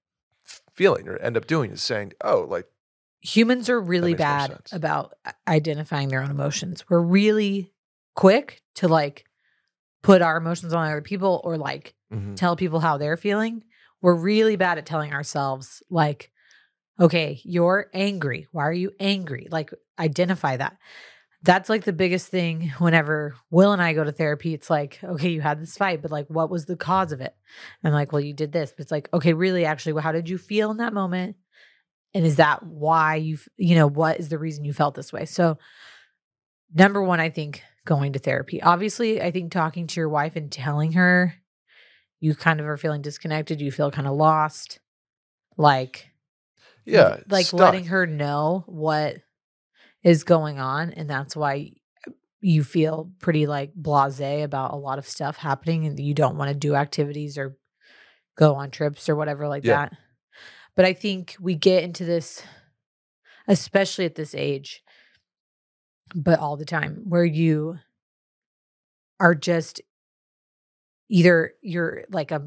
[0.74, 2.66] feeling or end up doing is saying, oh, like
[3.20, 5.14] humans are really bad about
[5.46, 6.84] identifying their own emotions.
[6.88, 7.72] We're really
[8.16, 9.24] quick to like
[10.02, 13.62] put our emotions on other people or like mhm, tell people how they're feeling.
[14.02, 16.32] We're really bad at telling ourselves like
[17.00, 18.48] okay, you're angry.
[18.50, 19.46] Why are you angry?
[19.48, 20.76] Like identify that.
[21.42, 24.54] That's like the biggest thing whenever Will and I go to therapy.
[24.54, 27.34] It's like, okay, you had this fight, but like, what was the cause of it?
[27.84, 30.28] And like, well, you did this, but it's like, okay, really, actually, well, how did
[30.28, 31.36] you feel in that moment?
[32.12, 35.26] And is that why you've, you know, what is the reason you felt this way?
[35.26, 35.58] So,
[36.74, 38.60] number one, I think going to therapy.
[38.62, 41.34] Obviously, I think talking to your wife and telling her
[42.20, 44.80] you kind of are feeling disconnected, you feel kind of lost,
[45.56, 46.10] like,
[46.84, 47.60] yeah, like stuck.
[47.60, 49.18] letting her know what
[50.02, 51.72] is going on and that's why
[52.40, 56.48] you feel pretty like blasé about a lot of stuff happening and you don't want
[56.48, 57.56] to do activities or
[58.36, 59.86] go on trips or whatever like Yeah.
[59.88, 59.92] that
[60.76, 62.42] but i think we get into this
[63.48, 64.82] especially at this age
[66.14, 67.78] but all the time where you
[69.20, 69.80] are just
[71.08, 72.40] either you're like a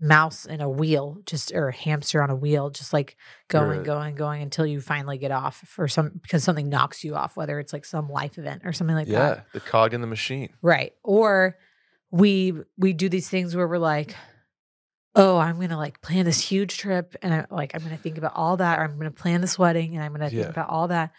[0.00, 3.16] mouse in a wheel just or a hamster on a wheel just like
[3.48, 3.84] going Right.
[3.86, 7.58] going going until you finally get off for some because something knocks you off whether
[7.60, 10.48] it's like some life event or something like that yeah, the cog in the machine.
[10.62, 10.92] Right.
[11.04, 11.58] Or
[12.10, 14.14] we we do these things where we're like,
[15.14, 18.32] oh, I'm gonna like plan this huge trip and I like I'm gonna think about
[18.34, 20.42] all that, or I'm gonna plan this wedding and I'm gonna Yeah.
[20.44, 21.12] think about all that.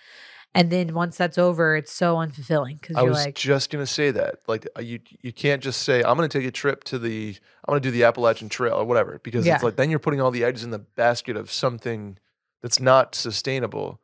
[0.54, 4.12] And then once that's over, it's so unfulfilling because I was like, just gonna say
[4.12, 4.40] that.
[4.48, 7.36] Like uh, you, you can't just say I'm gonna take a trip to the,
[7.66, 9.56] I'm gonna do the Appalachian Trail or whatever, because Yeah.
[9.56, 12.18] it's like then you're putting all the eggs in the basket of something
[12.62, 14.02] that's not sustainable,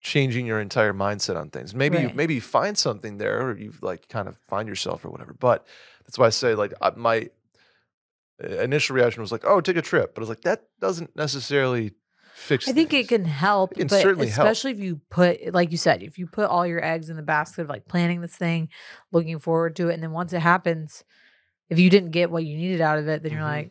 [0.00, 1.74] changing your entire mindset on things.
[1.74, 5.10] Maybe you, maybe you find something there, or you like kind of find yourself or
[5.10, 5.34] whatever.
[5.38, 5.66] But
[6.06, 7.28] that's why I say like I, my
[8.42, 11.14] uh, initial reaction was like, oh, take a trip, but I was like that doesn't
[11.16, 11.92] necessarily
[12.42, 12.68] fix.
[12.68, 14.46] I think it can help, It can but certainly help.
[14.48, 17.22] especially if you put, like you said, if you put all your eggs in the
[17.22, 18.68] basket of like planning this thing,
[19.12, 21.04] looking forward to it, and then once it happens,
[21.70, 23.44] if you didn't get what you needed out of it, then you're Mhm.
[23.44, 23.70] like,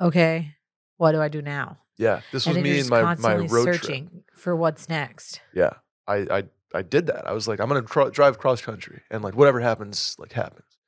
[0.00, 0.54] okay,
[0.96, 1.78] what do I do now?
[1.96, 3.74] Yeah, this was and me and my my constantly road trip.
[3.82, 5.40] searching for what's next.
[5.54, 5.70] yeah
[6.08, 6.44] i i
[6.74, 9.60] i did that i was like i'm gonna tr- drive cross country and like whatever
[9.60, 10.78] happens like happens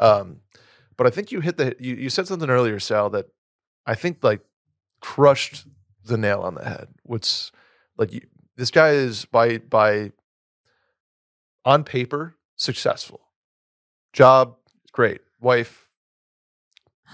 [0.00, 0.40] um
[0.96, 3.26] but i think you hit the you, you said something earlier sal that
[3.86, 4.40] i think like
[5.00, 5.66] crushed
[6.08, 7.52] the nail on the head What's
[7.96, 8.22] like you,
[8.56, 10.12] this guy is by by
[11.64, 13.20] on paper successful
[14.12, 14.56] job
[14.92, 15.88] great wife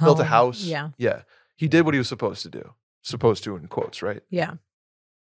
[0.03, 0.91] built a house Yeah.
[0.97, 1.23] yeah
[1.57, 4.23] he did what he was supposed to do, supposed to in quotes, right?
[4.29, 4.55] Yeah.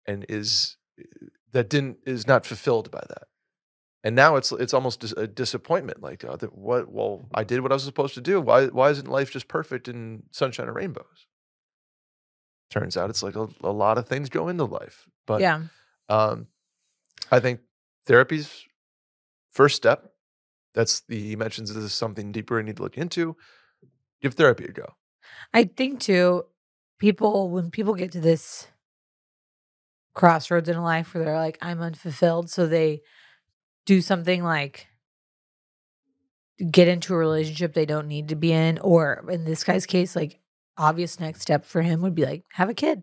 [0.06, 0.76] And is
[1.52, 3.24] that didn't is not fulfilled by that.
[4.02, 6.02] And now it's it's almost a disappointment.
[6.02, 6.90] Like, uh, that what?
[6.90, 8.40] Well, I did what I was supposed to do.
[8.40, 11.25] Why why isn't life just perfect in sunshine and rainbows?
[12.70, 15.62] Turns out it's like a, a lot of things go into life, but yeah.
[16.08, 16.48] um,
[17.30, 17.60] I think
[18.06, 18.64] therapy's
[19.52, 20.12] first step.
[20.74, 23.36] That's the he mentions this is something deeper I need to look into.
[24.20, 24.94] Give therapy a go.
[25.54, 26.44] I think too,
[26.98, 28.66] people when people get to this
[30.14, 33.02] crossroads in life where they're like, I'm unfulfilled, so they
[33.84, 34.86] do something like
[36.70, 40.16] get into a relationship they don't need to be in, or in this guy's case,
[40.16, 40.40] like
[40.78, 43.02] obvious next step for him would be like have a kid.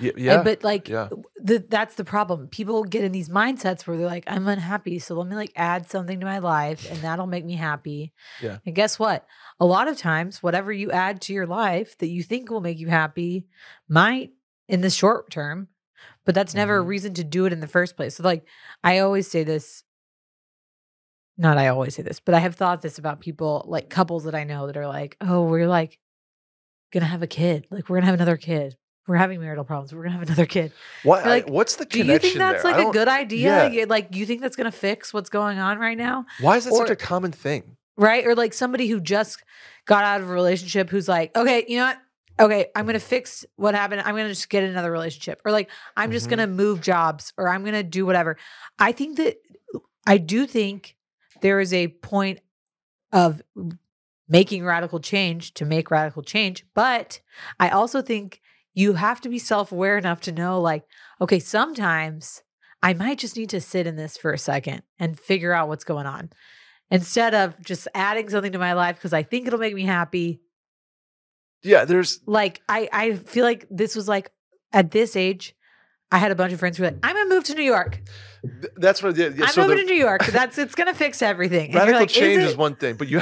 [0.00, 1.08] Y- And- Yeah, but like yeah.
[1.36, 2.48] the, that's the problem.
[2.48, 4.98] People get in these mindsets where they're like, I'm unhappy.
[4.98, 8.12] So let me like add something to my life and that'll make me happy.
[8.42, 8.58] Yeah.
[8.66, 9.26] And guess what?
[9.58, 12.78] A lot of times, whatever you add to your life that you think will make
[12.78, 13.46] you happy
[13.88, 14.32] might
[14.68, 15.68] in the short term,
[16.26, 16.88] but that's never a Mhm.
[16.88, 18.16] reason to do it in the first place.
[18.16, 18.44] So, like,
[18.84, 19.82] I always say this,
[21.38, 24.34] not I always say this, but I have thought this about people, like couples that
[24.34, 25.98] I know that are like, oh, we're like
[27.00, 27.66] gonna have a kid.
[27.70, 28.76] Like, we're gonna have another kid.
[29.06, 29.94] We're having marital problems.
[29.94, 30.72] We're gonna have another kid.
[31.04, 32.06] You're like, what's the connection?
[32.06, 32.72] Do you think that's there?
[32.72, 33.70] Like a good idea?
[33.70, 33.84] yeah.
[33.88, 36.24] Like, you think that's to fix what's going on right now?
[36.40, 37.76] Why is that such a common thing?
[37.96, 38.26] Right?
[38.26, 39.42] Or like somebody who just
[39.86, 41.98] got out of a relationship who's like, okay, you know what?
[42.38, 44.02] Okay, I'm going to fix what happened.
[44.02, 45.40] I'm going to just get another relationship.
[45.46, 46.30] Or like, I'm just Mhm.
[46.30, 48.36] going to move jobs or I'm going to do whatever.
[48.78, 49.36] I think that
[50.06, 50.96] I do think
[51.40, 52.40] there is a point
[53.12, 53.40] of
[54.28, 56.64] making radical change to make radical change.
[56.74, 57.20] But
[57.60, 58.40] I also think
[58.74, 60.84] you have to be self aware enough to know, like,
[61.20, 62.42] okay, sometimes
[62.82, 65.84] I might just need to sit in this for a second and figure out what's
[65.84, 66.30] going on
[66.90, 70.40] instead of just adding something to my life because I think it'll make me happy.
[71.62, 74.30] Yeah, there's Like, I, I feel like this was like
[74.72, 75.54] at this age,
[76.12, 78.00] I had a bunch of friends who were like, I'm gonna move to New York.
[78.42, 79.16] th- that's what.
[79.16, 80.24] Yeah, yeah, I'm so moving to New York.
[80.26, 81.66] That's it's gonna fix everything.
[81.66, 83.20] And radical like, change is is, one thing, but you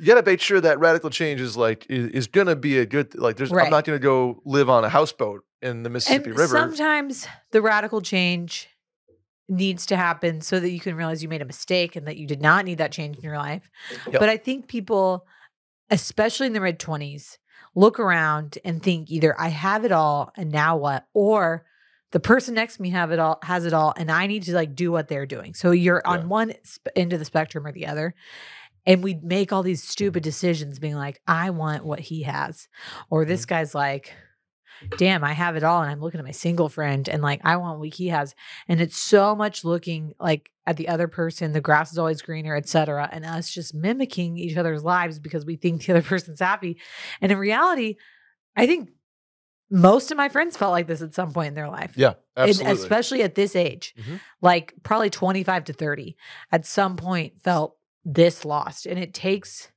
[0.00, 2.86] you got to make sure that radical change is like is, is gonna be a
[2.86, 3.14] good.
[3.18, 6.56] Like, there's I'm not gonna go live on a houseboat in the Mississippi and River.
[6.56, 8.68] sometimes the radical change
[9.48, 12.26] needs to happen so that you can realize you made a mistake and that you
[12.26, 13.68] did not need that change in your life.
[14.06, 14.20] Yep.
[14.20, 15.26] But I think people,
[15.90, 17.36] especially in their mid 20s,
[17.74, 21.06] look around and think either I have it all and now what?
[21.14, 21.66] Or
[22.12, 24.54] the person next to me have it all has it all and I need to
[24.54, 25.54] like do what they're doing.
[25.54, 26.10] So you're Yeah.
[26.12, 28.14] on one sp- end of the spectrum or the other.
[28.86, 32.68] And we make all these stupid decisions being like, I want what he has.
[33.10, 33.48] Or this Mm-hmm.
[33.48, 34.14] guy's like,
[34.96, 35.82] damn, I have it all.
[35.82, 38.34] And I'm looking at my single friend and like, I want what he has.
[38.66, 42.56] And it's so much looking like at the other person, the grass is always greener,
[42.56, 43.08] etc.
[43.12, 46.78] And us just mimicking each other's lives because we think the other person's happy.
[47.20, 47.96] And in reality,
[48.56, 48.88] I think
[49.70, 51.92] most of my friends felt like this at some point in their life.
[51.96, 52.72] yeah, And absolutely.
[52.72, 54.20] especially at this age, Mhm.
[54.40, 56.16] like probably 25 to 30,
[56.50, 58.86] at some point felt this lost.
[58.86, 59.70] And it takes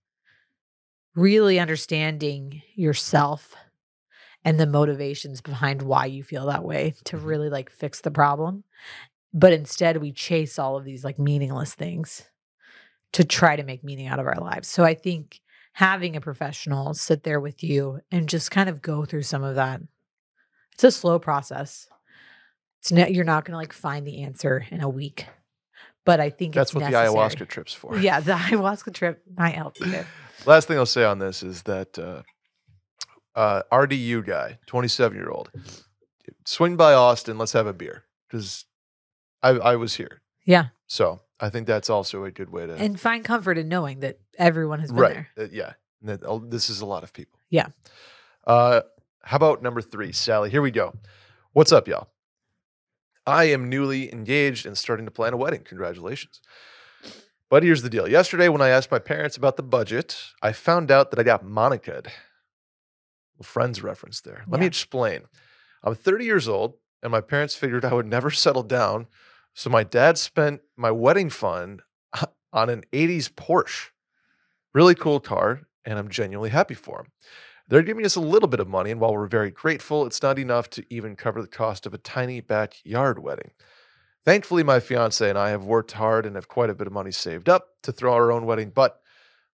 [1.15, 3.55] really understanding yourself
[4.45, 7.25] and the motivations behind why you feel that way to Mhm.
[7.25, 8.63] really like fix the problem.
[9.33, 12.23] But instead, we chase all of these like meaningless things
[13.13, 14.67] to try to make meaning out of our lives.
[14.67, 15.41] So I think
[15.73, 19.55] having a professional sit there with you and just kind of go through some of
[19.55, 19.81] that.
[20.73, 21.89] It's a slow process.
[22.79, 25.27] It's not, you're not going to like find the answer in a week.
[26.05, 27.07] But I think That's what necessary.
[27.07, 27.97] the ayahuasca trip's for.
[27.97, 30.07] Yeah, the ayahuasca trip might help you there.
[30.45, 32.23] Last thing I'll say on this is that uh,
[33.35, 35.49] uh, RDU guy, 27 year old,
[36.45, 37.37] swing by Austin.
[37.37, 38.65] Let's have a beer because
[39.41, 40.21] I, I was here.
[40.45, 40.67] Yeah.
[40.87, 44.19] So I think that's also a good way to And find comfort in knowing that
[44.37, 45.25] everyone has been right.
[45.35, 45.45] there.
[45.45, 45.73] uh, yeah.
[46.01, 47.39] That, this is a lot of people.
[47.49, 47.67] Yeah.
[48.45, 48.81] Uh,
[49.23, 50.49] how about number three, Sally?
[50.49, 50.93] Here we go.
[51.53, 52.09] What's up, y'all?
[53.25, 55.61] I am newly engaged and starting to plan a wedding.
[55.63, 56.41] Congratulations.
[57.49, 58.07] But here's the deal.
[58.07, 61.45] Yesterday, when I asked my parents about the budget, I found out that I got
[61.45, 62.07] Monica'd.
[63.37, 64.43] Well, friends reference there.
[64.47, 65.21] Let me explain.
[65.83, 69.07] I'm 30 years old, and my parents figured I would never settle down.
[69.53, 71.83] So my dad spent my wedding fund
[72.53, 73.89] on an 80s Porsche.
[74.73, 77.07] Really cool car, and I'm genuinely happy for him.
[77.73, 80.37] They're giving us a little bit of money, and while we're very grateful, it's not
[80.37, 83.49] enough to even cover the cost of a tiny backyard wedding.
[84.23, 87.09] Thankfully, my fiance and I have worked hard and have quite a bit of money
[87.09, 88.99] saved up to throw our own wedding, but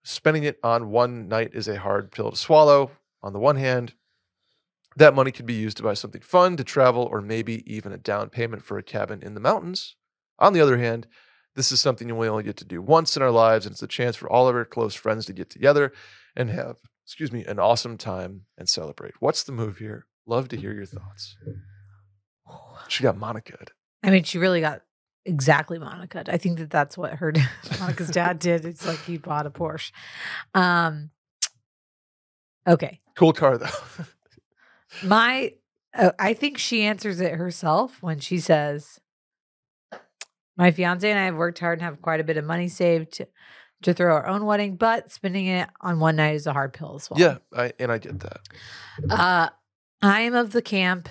[0.03, 2.91] spending it on one night is a hard pill to swallow.
[3.23, 3.93] On the one hand,
[4.97, 7.97] that money could be used to buy something fun, to travel, or maybe even a
[7.97, 9.95] down payment for a cabin in the mountains.
[10.39, 11.08] On the other hand,
[11.55, 13.88] this is something we only get to do once in our lives, and it's a
[13.88, 15.93] chance for all of our close friends to get together
[16.36, 19.15] and have, excuse me, an awesome time and celebrate.
[19.19, 20.05] What's the move here?
[20.27, 21.35] Love to hear your thoughts.
[22.87, 23.57] She got Monica.
[24.03, 24.83] I mean, she really got
[25.25, 26.23] exactly Monica.
[26.27, 27.33] I think that that's what her
[27.79, 28.63] Monica's dad did.
[28.63, 29.91] It's like he bought a Porsche.
[30.53, 31.09] Um.
[32.67, 33.65] Okay, Cool car though.
[35.03, 35.53] my
[35.97, 38.99] uh, I think she answers it herself when she says,
[40.55, 43.25] "My fiance and I have worked hard and have quite a bit of money saved
[43.83, 46.95] to, throw our own wedding, but spending it on one night is a hard pill
[46.95, 48.39] as well." yeah, I, and I get that.
[49.09, 49.49] Uh,
[50.01, 51.09] I am of the camp,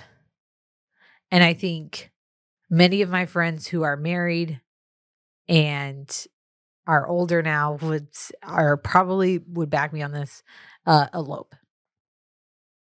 [1.31, 2.11] and I think
[2.69, 4.59] many of my friends who are married
[5.47, 6.25] and
[6.87, 8.07] are older now would
[8.43, 10.43] are probably would back me on this.
[10.85, 11.53] Uh, elope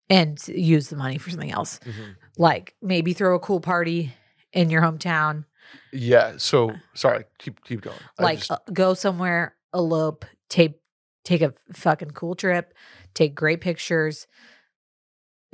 [0.09, 2.17] and use the money for something else, Mhm.
[2.39, 4.15] like maybe throw a cool party
[4.55, 5.45] in your hometown,
[5.93, 6.39] Yeah.
[6.39, 7.25] So sorry.
[7.39, 7.99] Keep keep going.
[8.19, 10.81] Like just- uh, go somewhere, elope, take
[11.25, 12.73] take a fucking cool trip,
[13.15, 14.27] take great pictures,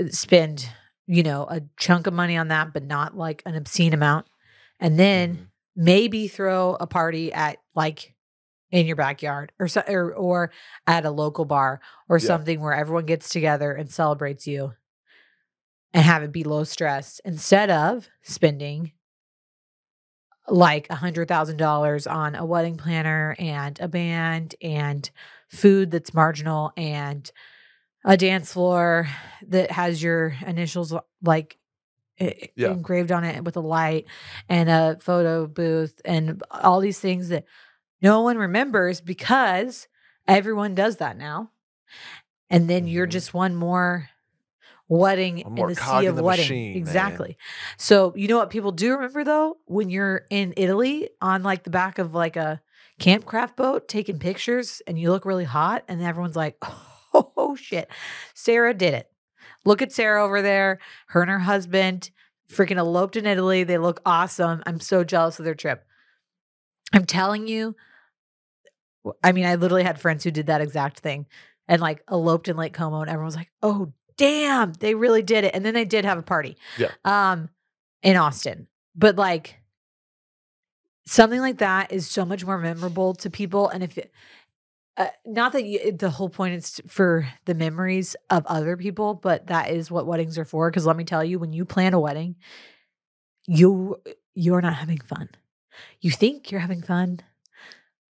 [0.00, 0.68] uh, spend
[1.06, 4.26] you know a chunk of money on that, but not like an obscene amount,
[4.80, 5.46] and then Mhm.
[5.76, 8.14] maybe throw a party at like
[8.70, 10.50] in your backyard or so, or, or
[10.86, 12.26] at a local bar or Yeah.
[12.26, 14.72] something where everyone gets together and celebrates you
[15.92, 18.92] and have it be low stress instead of spending
[20.48, 25.10] like a hundred thousand dollars on a wedding planner and a band and
[25.48, 27.30] food that's marginal and
[28.04, 29.08] a dance floor
[29.48, 31.58] that has your initials like
[32.56, 32.70] Yeah.
[32.72, 34.06] engraved on it with a light
[34.48, 37.44] and a photo booth and all these things that
[38.02, 39.88] no one remembers because
[40.28, 41.50] everyone does that now.
[42.50, 43.10] And then you're Mhm.
[43.12, 44.08] just one more
[44.88, 46.44] wedding in the sea of the wedding.
[46.44, 46.76] machine, man.
[46.76, 47.36] exactly.
[47.76, 49.56] So you know what people do remember though?
[49.66, 52.60] When you're in Italy on like the back of like a
[53.00, 56.56] campcraft boat taking pictures and you look really hot and everyone's like,
[57.14, 57.88] oh, shit,
[58.34, 59.10] Sarah did it.
[59.64, 60.78] Look at Sarah over there.
[61.08, 62.10] Her and her husband
[62.50, 63.64] freaking eloped in Italy.
[63.64, 64.62] They look awesome.
[64.66, 65.84] I'm so jealous of their trip.
[66.92, 67.74] I'm telling you,
[69.22, 71.26] I mean, I literally had friends who did that exact thing
[71.66, 75.44] and like eloped in Lake Como, and everyone was like, "Oh, damn, they really did
[75.44, 76.90] it." And then they did have a party, Yeah.
[77.04, 77.48] um,
[78.02, 78.68] in Austin.
[78.94, 79.56] But like
[81.06, 84.12] something like that is so much more memorable to people, and if it,
[84.96, 89.48] uh, not that you, the whole point is for the memories of other people, but
[89.48, 90.70] that is what weddings are for.
[90.70, 92.36] Because let me tell you, when you plan a wedding,
[93.46, 94.00] you
[94.34, 95.28] you're not having fun.
[96.00, 97.20] You think you're having fun.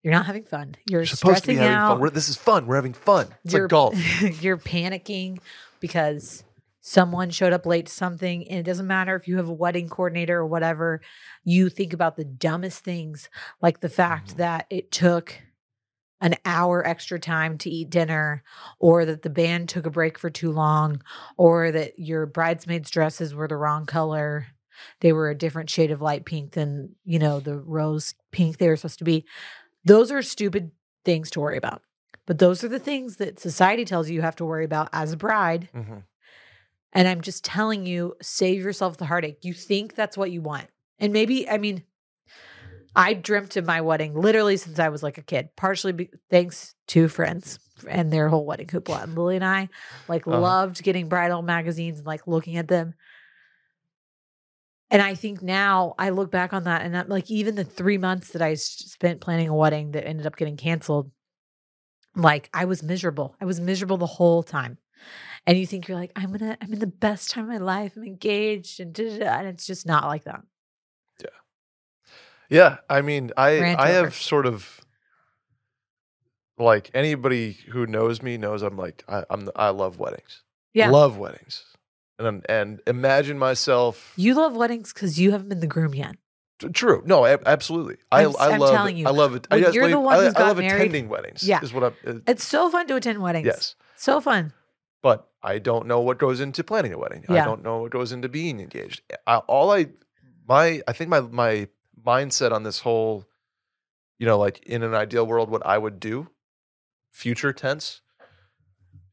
[0.03, 0.75] You're not having fun.
[0.87, 1.93] You're, You're supposed to be having out.
[1.93, 1.99] fun.
[2.01, 2.67] We're, this is fun.
[2.67, 3.27] We're having fun.
[3.43, 3.95] It's you're, like golf.
[4.43, 5.39] you're panicking
[5.85, 6.43] because
[6.81, 9.87] someone showed up late to something, and it doesn't matter if you have a wedding
[9.87, 10.99] coordinator or whatever.
[11.43, 13.29] You think about the dumbest things,
[13.61, 14.37] like the fact Mhm.
[14.37, 15.35] that it took
[16.21, 18.41] an hour extra time to eat dinner,
[18.79, 21.03] or that the band took a break for too long,
[21.37, 24.47] or that your bridesmaids' dresses were the wrong color.
[25.01, 28.69] They were a different shade of light pink than, you know, the rose pink they
[28.69, 29.23] were supposed to be.
[29.85, 30.71] Those are stupid
[31.03, 31.83] things to worry about.
[32.25, 35.11] But those are the things that society tells you you have to worry about as
[35.13, 35.69] a bride.
[35.75, 36.03] Mhm.
[36.93, 39.39] And I'm just telling you, save yourself the heartache.
[39.43, 40.67] You think that's what you want.
[40.97, 41.83] And maybe, I mean,
[42.95, 46.73] I dreamt of my wedding literally since I was like a kid, partially be- thanks
[46.87, 47.59] to friends
[47.89, 49.03] and their whole wedding hoopla.
[49.03, 49.67] And Lily and I
[50.07, 50.39] like Uh-huh.
[50.39, 52.93] loved getting bridal magazines and like looking at them.
[54.89, 57.97] And I think now I look back on that and I'm like, even the three
[57.97, 61.11] months that I spent planning a wedding that ended up getting canceled,
[62.15, 63.35] like I was miserable.
[63.41, 64.77] I was miserable the whole time.
[65.47, 67.93] And you think you're like, I'm gonna, I'm in the best time of my life.
[67.95, 70.41] I'm engaged and and it's just not like that.
[71.21, 71.27] Yeah,
[72.49, 72.77] yeah.
[72.89, 74.05] I mean, I Rant I over.
[74.05, 74.81] have sort of
[76.57, 80.41] like anybody who knows me knows I'm like I, I'm I love weddings.
[80.73, 80.89] Yeah.
[80.89, 81.63] love weddings,
[82.19, 84.13] and I'm- and imagine myself.
[84.17, 86.15] You love weddings because you haven't been the groom yet.
[86.73, 87.97] True, no, absolutely.
[88.11, 89.45] I I'm I I'm love telling you, I love it.
[89.51, 91.43] I you're the one I, who's I got love married- attending weddings.
[91.43, 91.59] Yeah.
[91.61, 91.93] is what I'm.
[92.07, 93.45] uh, It's so fun to attend weddings.
[93.45, 94.53] yes, So fun.
[95.01, 97.25] but I don't know what goes into planning a wedding.
[97.29, 99.01] I don't know what goes into being engaged.
[99.27, 99.87] I, all I
[100.47, 101.67] my I think my my
[102.01, 103.25] mindset on this whole,
[104.17, 106.29] you know, like in an ideal world, what I would do,
[107.11, 107.99] future tense,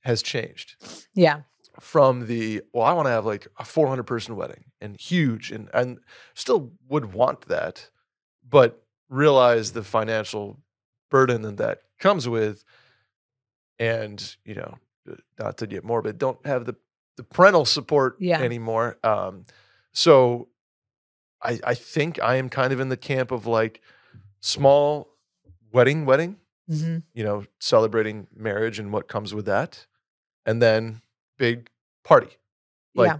[0.03, 0.76] has changed
[1.14, 1.40] Yeah.
[1.80, 5.70] from the well, I want to have like a 400 person wedding and huge and
[5.72, 5.99] and
[6.35, 7.91] still would want that,
[8.49, 10.59] but realize the financial
[11.11, 12.64] burden that that comes with,
[13.78, 14.78] and you know,
[15.11, 16.74] uh, not to get morbid, don't have the
[17.16, 18.41] the parental support Yeah.
[18.41, 18.99] anymore.
[19.05, 19.45] Um,
[19.93, 20.49] so
[21.43, 23.80] I I think I am kind of in the camp of like
[24.41, 25.09] small
[25.72, 26.37] wedding wedding
[26.68, 29.87] hmm you know, celebrating marriage and what comes with that.
[30.47, 31.03] And then
[31.37, 31.68] big
[32.05, 32.39] party.
[32.95, 33.18] Like yeah.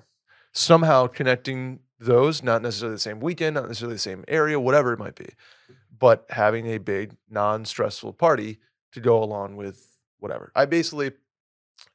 [0.53, 4.99] Somehow connecting those, not necessarily the same weekend, not necessarily the same area, whatever it
[4.99, 5.31] might be,
[5.97, 8.59] but having a big non stressful party
[8.93, 9.87] to go along with
[10.19, 10.53] whatever.
[10.55, 11.13] I basically,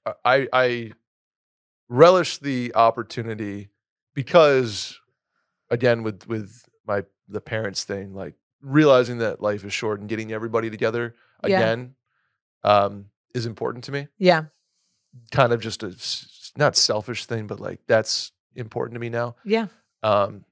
[0.06, 0.92] uh, I, I
[1.90, 3.70] relish the opportunity
[4.14, 5.00] because
[5.70, 10.32] again, with, with my, the parents thing, like realizing that life is short and getting
[10.32, 11.58] everybody together Yeah.
[11.60, 11.96] again
[12.64, 13.06] um,
[13.36, 14.08] is important to me.
[14.18, 14.46] Yeah.
[15.32, 15.96] Kind of just a
[16.58, 19.36] not selfish thing, but like that's important to me now.
[19.46, 19.68] Yeah.
[20.04, 20.44] Um,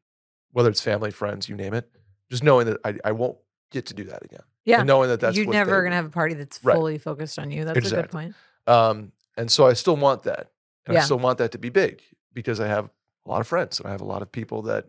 [0.51, 1.89] whether it's family, friends, you name it.
[2.30, 3.38] Just knowing that I, I won't
[3.72, 4.43] get to do that again.
[4.64, 4.80] Yeah.
[4.80, 6.76] And knowing that that's You're never going to have a party that's Right.
[6.76, 7.66] fully focused on you.
[7.66, 8.34] That's a good point.
[8.68, 10.51] Um, and so I still want that.
[10.88, 12.01] And I still want that to be big
[12.34, 12.89] because I have
[13.26, 14.86] a lot of friends and I have a lot of people that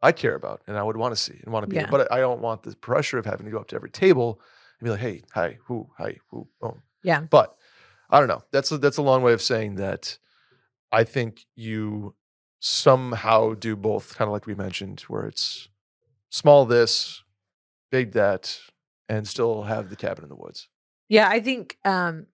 [0.00, 1.76] I care about and I would want to see and want to be.
[1.76, 1.88] Yeah.
[1.90, 4.40] But I don't want the pressure of having to go up to every table
[4.78, 6.76] and be like, hey, hi, who, hi, who, oh.
[7.02, 7.22] Yeah.
[7.22, 7.56] But
[8.08, 8.42] I don't know.
[8.52, 10.16] That's a, that's a long way of saying that
[10.92, 12.14] I think you
[12.60, 15.68] somehow do both, kind of like we mentioned, where it's
[16.30, 17.22] small this,
[17.90, 18.58] big that,
[19.08, 20.68] and still have the cabin in the woods.
[21.08, 22.26] Yeah, I think um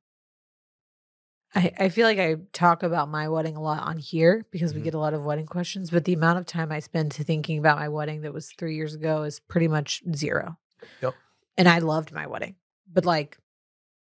[1.54, 4.80] I I feel like I talk about my wedding a lot on here because we
[4.80, 4.84] Mhm.
[4.84, 7.58] get a lot of wedding questions, but the amount of time I spend to thinking
[7.58, 10.56] about my wedding that was 3 years ago is pretty much zero.
[11.02, 11.14] Yep.
[11.58, 12.56] And I loved my wedding.
[12.90, 13.38] But like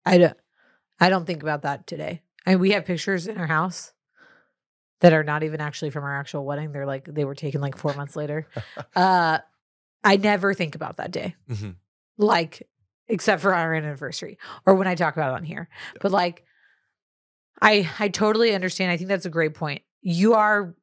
[0.07, 0.37] I don't
[1.01, 2.23] I don't think about that today.
[2.47, 3.93] And we have pictures in our house
[5.01, 6.73] that are not even actually from our actual wedding.
[6.73, 8.47] They're like they were taken like 4 months later.
[8.95, 9.39] Uh
[10.03, 11.77] I never think about that day Mhm.
[12.17, 12.69] like
[13.09, 15.69] except for our anniversary or when I talk about it on here.
[16.01, 16.45] But like
[17.61, 18.91] I I totally understand.
[18.93, 19.83] I think that's a great point.
[20.03, 20.75] You are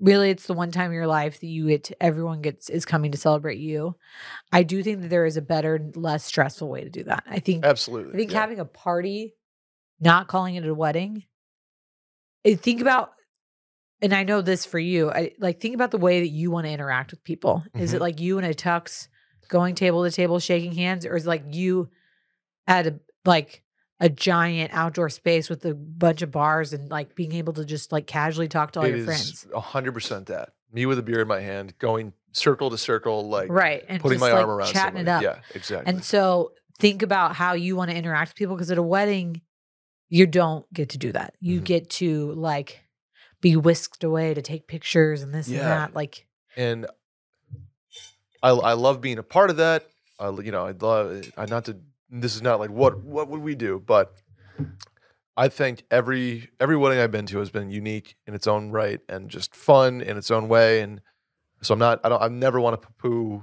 [0.00, 2.84] really it's the one time in your life that you get to, everyone gets is
[2.84, 3.94] coming to celebrate you.
[4.52, 7.22] I do think that there is a better less stressful way to do that.
[7.28, 8.14] I think Absolutely.
[8.14, 8.40] I think yeah.
[8.40, 9.34] having a party,
[10.00, 11.24] not calling it a wedding.
[12.46, 13.13] I think about,
[14.04, 15.10] and I know this for you.
[15.10, 17.64] I like think about the way that you want to interact with people.
[17.74, 18.00] Is it Mhm.
[18.00, 19.08] like you and a tux,
[19.48, 21.88] going table to table, shaking hands, or is it like you
[22.66, 23.62] at a like
[24.00, 27.90] a giant outdoor space with a bunch of bars and like being able to just
[27.92, 29.46] like casually talk to all It your friends?
[29.54, 30.50] a hundred percent that.
[30.72, 33.84] Me with a beer in my hand, going circle to circle, like Right.
[33.88, 35.22] And putting my like, arm around chatting it up.
[35.22, 35.90] Yeah, exactly.
[35.90, 39.40] And so think about how you want to interact with people because at a wedding,
[40.10, 41.34] you don't get to do that.
[41.40, 41.64] You Mhm.
[41.64, 42.83] get to like
[43.44, 45.94] be whisked away to take pictures and this and that.
[45.94, 46.26] Like,
[46.56, 46.86] and
[48.42, 49.86] I I love being a part of that.
[50.18, 51.76] I, you know, I'd love I not to.
[52.08, 54.14] This is not like what what would we do, but
[55.36, 59.00] I think every every wedding I've been to has been unique in its own right
[59.10, 60.80] and just fun in its own way.
[60.80, 61.02] And
[61.60, 62.00] so I'm not.
[62.02, 62.22] I don't.
[62.22, 63.42] I never want to poo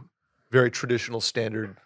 [0.49, 1.77] very traditional standard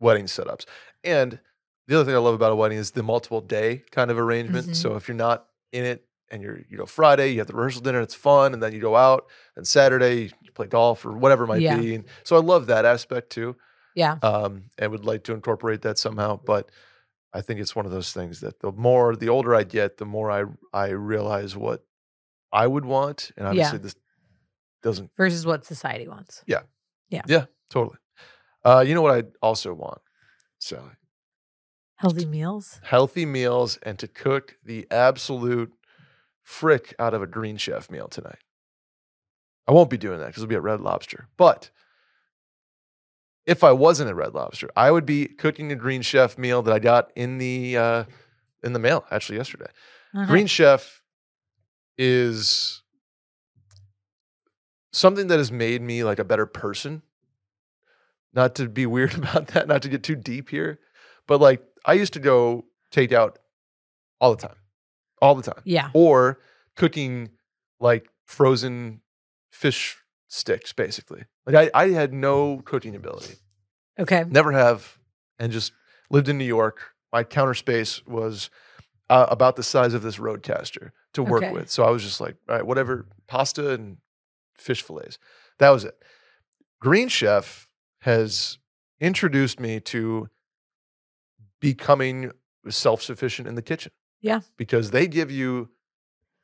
[0.00, 0.64] wedding setups.
[1.04, 1.38] And
[1.86, 4.68] the other thing I love about a wedding is the multiple day kind of arrangement.
[4.70, 4.76] Mhm.
[4.76, 7.82] So if you're not in it and you're you know Friday you have the rehearsal
[7.82, 9.26] dinner, it's fun, and then you go out,
[9.56, 11.76] and Saturday you play golf or whatever it might Yeah.
[11.78, 11.94] be.
[11.94, 13.56] And so I love that aspect too
[13.94, 16.36] yeah, um, and would like to incorporate that somehow.
[16.44, 16.70] But
[17.32, 20.06] I think it's one of those things that the more, the older I get, the
[20.06, 21.84] more I I realize what
[22.52, 23.94] I would want, and obviously this
[24.82, 25.10] doesn't.
[25.16, 26.42] versus what society wants.
[26.46, 26.62] Yeah
[27.08, 27.98] yeah yeah, totally.
[28.64, 30.00] Uh, you know what I also want,
[30.58, 30.92] Sally?
[31.96, 32.80] Healthy meals.
[32.82, 35.72] Healthy meals and to cook the absolute
[36.42, 38.38] frick out of a Green Chef meal tonight.
[39.66, 41.28] I won't be doing that because it'll be at Red Lobster.
[41.36, 41.70] But
[43.46, 46.72] if I wasn't at Red Lobster, I would be cooking a Green Chef meal that
[46.72, 48.04] I got in the uh,
[48.62, 49.70] in the mail actually yesterday.
[50.14, 50.26] Uh-huh.
[50.26, 51.02] Green Chef
[51.96, 52.82] is
[54.92, 57.02] something that has made me like a better person.
[58.32, 60.78] Not to be weird about that, not to get too deep here,
[61.26, 63.38] but like I used to go take out
[64.20, 64.56] all the time,
[65.20, 65.90] all the time, Yeah.
[65.92, 66.38] or
[66.76, 67.30] cooking
[67.78, 69.00] like frozen
[69.50, 69.96] fish
[70.28, 71.24] sticks, basically.
[71.46, 73.34] Like I, I had no cooking ability
[73.98, 74.24] Okay.
[74.28, 74.98] never have
[75.38, 75.72] and just
[76.10, 78.48] lived in new york my counter space was
[79.10, 81.52] uh, about the size of this roadcaster to work Okay.
[81.52, 83.96] with so i was just like all right whatever pasta and
[84.54, 85.18] fish fillets
[85.58, 85.96] that was it
[86.80, 87.68] green chef
[88.02, 88.58] has
[89.00, 90.28] introduced me to
[91.60, 92.30] becoming
[92.68, 94.40] self-sufficient in the kitchen Yeah.
[94.56, 95.70] because they give you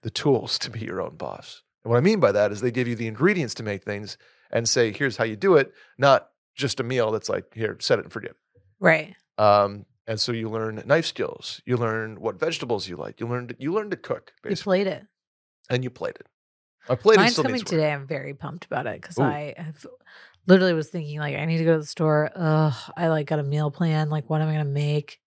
[0.02, 2.70] the tools to be your own boss and what i mean by that is they
[2.70, 4.16] give you the ingredients to make things
[4.50, 7.98] and say here's how you do it not just a meal that's like here set
[7.98, 8.36] it and forget it
[8.78, 9.14] Right.
[9.38, 13.48] um, and so you learn knife skills you learn what vegetables you like you learn
[13.48, 15.06] to, you learn to cook You basically played it.
[15.70, 16.26] and you played it
[16.88, 17.92] i played it Mine's still coming today.
[17.92, 19.84] I'm very pumped about it because I have
[20.46, 22.30] literally was thinking like I need to go to the store.
[22.36, 24.08] Ugh, I like got a meal plan.
[24.08, 25.18] Like, what am I gonna make?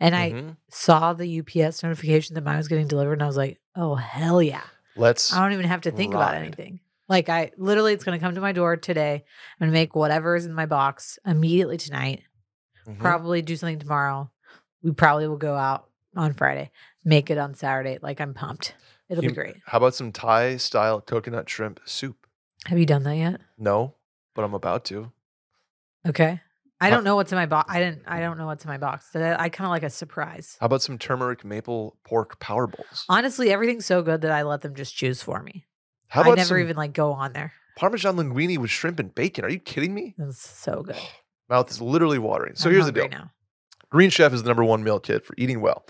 [0.00, 0.56] And I Mhm.
[0.70, 4.42] saw the UPS notification that mine was getting delivered, and I was like, "Oh hell
[4.42, 4.64] yeah!"
[4.96, 6.80] let's I don't even have to think about anything.
[7.08, 9.14] Like I literally, it's going to come to my door today.
[9.14, 12.22] I'm going to make whatever is in my box immediately tonight.
[12.86, 12.98] Mhm.
[12.98, 14.30] Probably do something tomorrow.
[14.82, 16.70] We probably will go out on Friday.
[17.04, 17.98] Make it on Saturday.
[18.00, 18.74] Like I'm pumped.
[19.08, 19.56] It'll You- be great.
[19.66, 22.26] How about some Thai style coconut shrimp soup?
[22.66, 23.40] Have you done that yet?
[23.58, 23.94] No,
[24.34, 25.12] but I'm about to.
[26.06, 26.40] Okay.
[26.84, 27.72] I don't know what's in my box.
[27.72, 28.02] I didn't.
[28.06, 29.14] I don't know what's in my box.
[29.14, 30.56] I, I kind of like a surprise.
[30.60, 33.04] How about some turmeric maple pork power bowls?
[33.08, 35.66] Honestly, everything's so good that I let them just choose for me.
[36.08, 37.52] How I about never some even like go on there.
[37.76, 39.44] Parmesan linguine with shrimp and bacon?
[39.44, 40.14] Are you kidding me?
[40.18, 40.96] It's so good.
[41.48, 42.54] Mouth is literally watering.
[42.54, 43.18] So I'm here's the hungry deal.
[43.18, 43.30] Now.
[43.90, 45.86] Green Chef is the number one meal kit for eating well,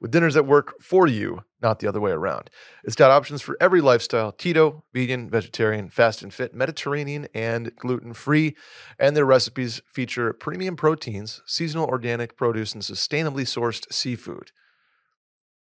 [0.00, 2.50] with dinners that work for you, not the other way around.
[2.84, 8.12] It's got options for every lifestyle keto, vegan, vegetarian, fast and fit, Mediterranean, and gluten
[8.12, 8.54] free.
[8.98, 14.52] And their recipes feature premium proteins, seasonal organic produce, and sustainably sourced seafood.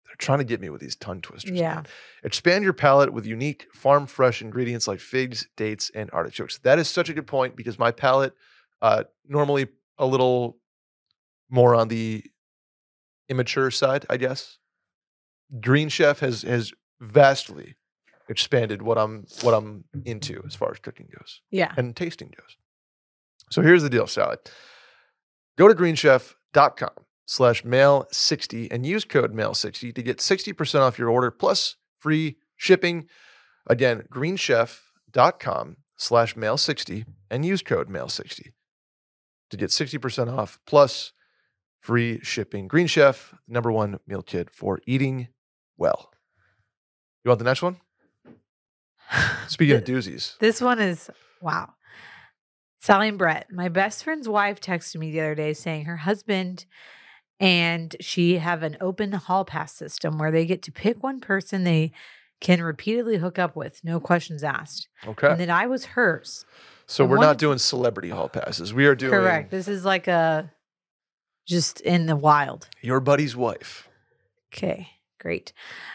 [0.06, 1.56] They're trying to get me with these tongue twisters.
[1.56, 1.74] Yeah.
[1.74, 1.86] man.
[2.22, 6.58] Expand your palate with unique farm fresh ingredients like figs, dates, and artichokes.
[6.58, 8.32] That is such a good point because my palate,
[8.82, 9.68] uh, normally
[9.98, 10.58] a little
[11.50, 12.24] more on the
[13.28, 14.58] immature side, I guess.
[15.60, 17.74] Green Chef has has vastly
[18.28, 21.72] expanded what I'm what I'm into as far as cooking goes Yeah.
[21.76, 22.56] and tasting goes.
[23.50, 24.36] So here's the deal, Sally.
[25.58, 26.90] Go to greenchef.com
[27.26, 33.06] slash mail60 and use code mail60 to get 60% off your order plus free shipping.
[33.66, 38.52] Again, greenchef.com slash mail60 and use code mail60
[39.50, 41.12] to get 60% off plus
[41.84, 42.66] free shipping.
[42.66, 45.28] Green Chef, number one meal kit for eating
[45.76, 46.10] well.
[47.22, 47.76] You want the next one?
[49.48, 50.38] Speaking of doozies.
[50.38, 51.10] This one is
[51.42, 51.74] wow.
[52.80, 56.64] Sally and Brett, my best friend's wife texted me the other day saying her husband
[57.38, 61.64] and she have an open hall pass system where they get to pick one person
[61.64, 61.92] they
[62.40, 64.88] can repeatedly hook up with, no questions asked.
[65.06, 65.28] Okay.
[65.28, 66.46] And that I was hers.
[66.86, 68.72] So I we're not doing celebrity hall passes.
[68.72, 69.50] We are doing Correct.
[69.50, 70.50] This is like a
[71.44, 72.68] just in the wild.
[72.80, 73.88] your buddy's wife.
[74.52, 74.88] Okay,
[75.18, 75.52] great.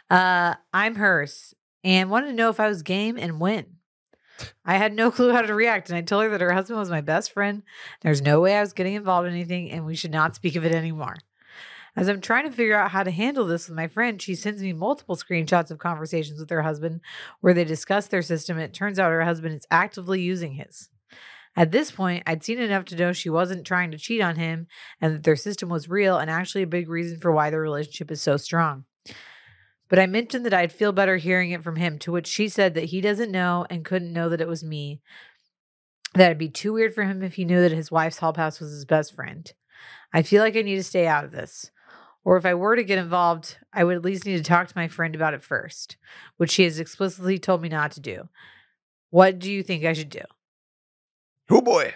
[0.10, 3.78] Uh, I'm hers and wanted to know if I was game and when.
[4.66, 6.90] I had no clue how to react, and I told her that her husband was
[6.90, 7.64] my best friend.
[8.02, 10.66] There's no way I was getting involved in anything, and we should not speak of
[10.66, 11.16] it anymore.
[11.96, 14.62] As I'm trying to figure out how to handle this with my friend, she sends
[14.62, 17.02] me multiple screenshots of conversations with her husband
[17.42, 20.90] where they discuss their system, and it turns out her husband is actively using his.
[21.60, 24.68] At this point, I'd seen enough to know she wasn't trying to cheat on him
[25.02, 28.10] and that their system was real and actually a big reason for why their relationship
[28.12, 28.86] is so strong.
[29.90, 32.76] But I mentioned that I'd feel better hearing it from him, to which she said
[32.76, 35.02] that he doesn't know and couldn't know that it was me.
[36.14, 38.62] That it'd be too weird for him if he knew that his wife's hall pass
[38.62, 39.52] was his best friend.
[40.14, 41.72] I feel like I need to stay out of this.
[42.24, 44.78] Or if I were to get involved, I would at least need to talk to
[44.78, 45.98] my friend about it first,
[46.38, 48.30] which she has explicitly told me not to do.
[49.10, 50.22] What do you think I should do?
[51.50, 51.94] Oh boy.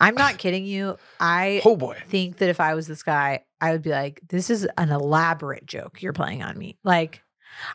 [0.00, 0.96] I'm not kidding you.
[1.20, 1.96] I Oh boy.
[2.08, 5.64] think that if I was this guy, I would be like, this is an elaborate
[5.66, 6.76] joke you're playing on me.
[6.82, 7.22] Like,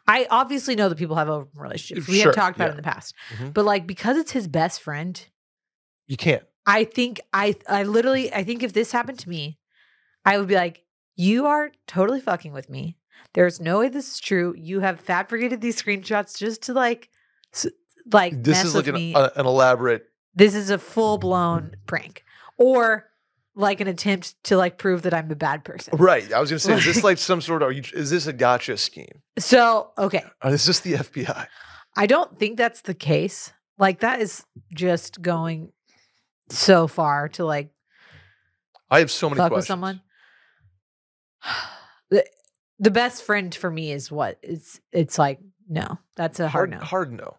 [0.07, 2.07] I obviously know that people have open relationships.
[2.07, 2.69] We Sure, have talked about yeah.
[2.69, 3.15] it in the past.
[3.37, 3.53] Mhm.
[3.53, 5.23] But like because it's his best friend,
[6.07, 6.43] You can't.
[6.65, 9.57] I think I I literally I think if this happened to me,
[10.25, 10.83] I would be like,
[11.15, 12.97] you are totally fucking with me.
[13.33, 14.53] There's no way this is true.
[14.57, 17.09] You have fabricated these screenshots just to like
[18.11, 20.05] like This mess is like an, a- an elaborate.
[20.37, 22.23] This is a full blown prank.
[22.57, 23.09] Or
[23.55, 25.97] like an attempt to like prove that I'm a bad person.
[25.97, 26.31] Right.
[26.31, 27.69] I was gonna say, is this Like- some sort of?
[27.69, 29.21] Are you, is this a gotcha scheme?
[29.39, 30.23] So, okay.
[30.43, 31.47] Or is this the FBI?
[31.95, 33.51] I don't think that's the case.
[33.79, 35.71] Like that is just going
[36.49, 37.69] so far to like
[38.89, 39.63] I have so many fuck questions.
[39.63, 40.01] with someone.
[42.09, 42.25] the,
[42.79, 44.37] the best friend for me is what?
[44.41, 45.97] It's it's like no.
[46.15, 46.85] That's a hard, Hard, no.
[46.85, 47.37] hard no.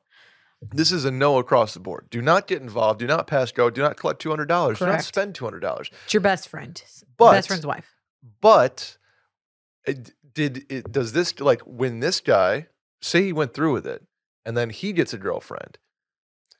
[0.60, 2.08] This is a no across the board.
[2.10, 2.98] Do not get involved.
[2.98, 3.70] Do not pass go.
[3.70, 4.78] Do not collect two hundred dollars.
[4.78, 5.04] Do not Correct.
[5.04, 5.90] spend two hundred dollars.
[6.04, 6.80] It's your best friend.
[7.16, 7.94] But- best friend's wife.
[8.40, 8.96] But
[9.86, 10.92] eh, it- did it?
[10.92, 12.66] Does this like when this guy
[13.00, 14.04] say he went through with it,
[14.44, 15.78] and then he gets a girlfriend,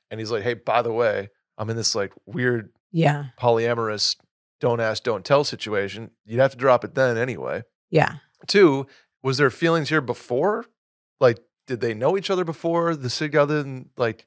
[0.09, 3.25] and he's like, "Hey, by the way, I'm in this like weird Yeah.
[3.39, 4.15] polyamorous
[4.59, 7.63] don't ask, don't tell situation." You'd have to drop it then anyway.
[7.89, 8.15] Yeah.
[8.47, 8.87] Two,
[9.23, 10.65] was there feelings here before?
[11.21, 11.39] Like,
[11.69, 13.35] did they know each other before the sig?
[13.35, 14.25] Other than like,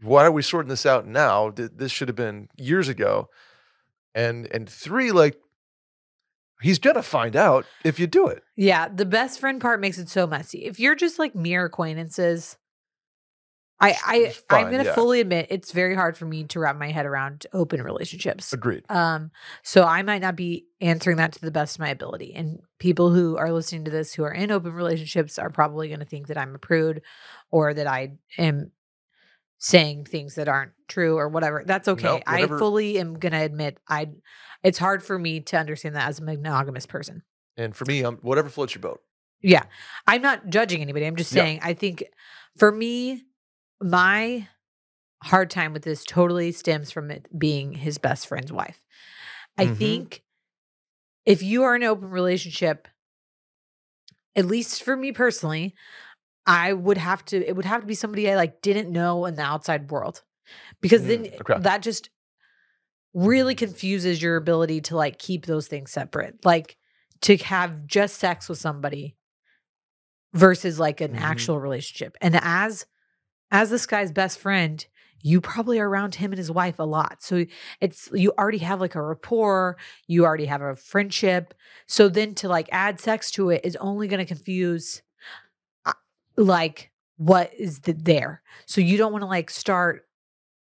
[0.00, 1.50] why are we sorting this out now?
[1.50, 3.28] This should have been years ago.
[4.14, 5.36] And and three, like,
[6.60, 8.44] he's gonna find out if you do it.
[8.56, 8.88] Yeah.
[8.88, 10.64] The best friend part makes it so messy.
[10.64, 12.56] If you're just like mere acquaintances,
[13.82, 14.94] I, I It's I'm gonna yeah.
[14.94, 18.52] fully admit it's very hard for me to wrap my head around open relationships.
[18.52, 18.84] Agreed.
[18.88, 19.30] Um,
[19.62, 22.32] so I might not be answering that to the best of my ability.
[22.34, 26.00] And people who are listening to this who are in open relationships are probably going
[26.00, 27.02] to think that I'm a prude
[27.50, 28.70] or that I am
[29.58, 31.62] saying things that aren't true or whatever.
[31.66, 32.04] That's okay.
[32.04, 34.08] No, whatever- I fully am going to admit I
[34.62, 37.22] it's hard for me to understand that as a monogamous person.
[37.56, 39.02] And for me, um, whatever floats your boat.
[39.40, 39.64] Yeah.
[40.06, 41.04] I'm not judging anybody.
[41.06, 41.42] I'm just Yeah.
[41.42, 42.04] saying I think
[42.56, 43.24] for me
[43.82, 44.48] my
[45.22, 48.84] hard time with this totally stems from it being his best friend's wife.
[49.58, 49.76] I Mhm.
[49.76, 50.22] think
[51.24, 52.88] if you are in an open relationship
[54.34, 55.74] at least for me personally,
[56.46, 59.34] I would have to it would have to be somebody I like didn't know in
[59.36, 60.22] the outside world.
[60.80, 61.60] Because then Mm, okay.
[61.60, 62.10] that just
[63.14, 66.44] really confuses your ability to like keep those things separate.
[66.44, 66.76] Like
[67.22, 69.16] to have just sex with somebody
[70.34, 71.18] versus like an Mhm.
[71.18, 72.16] actual relationship.
[72.20, 72.86] And as
[73.52, 74.84] as this guy's best friend,
[75.20, 77.22] you probably are around him and his wife a lot.
[77.22, 77.44] So
[77.80, 79.76] it's you already have like a rapport,
[80.08, 81.54] you already have a friendship.
[81.86, 85.02] So then to like add sex to it is only going to confuse
[85.86, 85.92] uh,
[86.36, 88.42] like what is the, there.
[88.66, 90.06] So you don't want to like start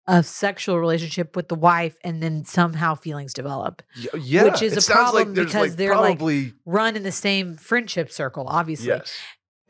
[0.07, 3.83] a sexual relationship with the wife and then somehow feelings develop.
[4.15, 6.21] Yeah, Which is it a problem like because like they're, like,
[6.67, 8.89] Run in the same friendship circle, obviously.
[8.89, 9.17] yes.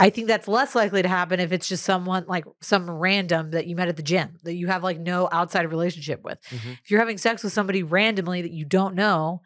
[0.01, 3.66] I think that's less likely to happen if it's just someone like some random that
[3.66, 6.38] you met at the gym that you have like no outside relationship with.
[6.51, 6.78] Mhm.
[6.84, 9.40] If you're having sex with somebody randomly that you don't know,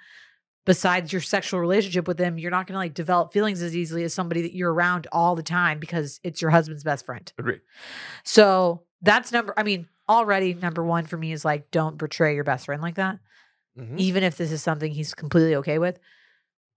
[0.65, 4.05] besides your sexual relationship with them, you're not going to like develop feelings as easily
[4.05, 7.31] as somebody that you're around all the time because it's your husband's best friend.
[7.39, 7.61] Agree.
[8.25, 12.45] So that's number, I mean, already number one for me is like, don't betray your
[12.45, 13.19] best friend like that,
[13.79, 13.99] Mhm.
[13.99, 15.99] even if this is something he's completely okay with.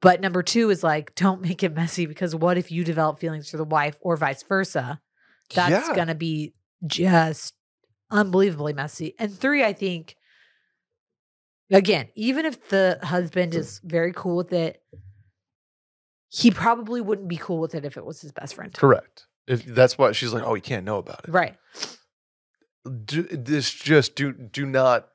[0.02, 3.49] But number two is like, don't make it messy because what if you develop feelings
[3.49, 4.99] for the wife or vice versa?
[5.54, 5.95] That's yeah.
[5.95, 6.54] going to be
[6.86, 7.54] just
[8.10, 9.16] unbelievably messy.
[9.20, 10.16] And three, I think,
[11.70, 14.82] again, even if the husband is very cool with it,
[16.30, 18.74] he probably wouldn't be cool with it if it was his best friend.
[18.74, 19.28] correct.
[19.47, 21.32] If that's why she's like, oh, you can't know about it.
[21.32, 21.58] Right.
[23.06, 25.10] Do, this just do do not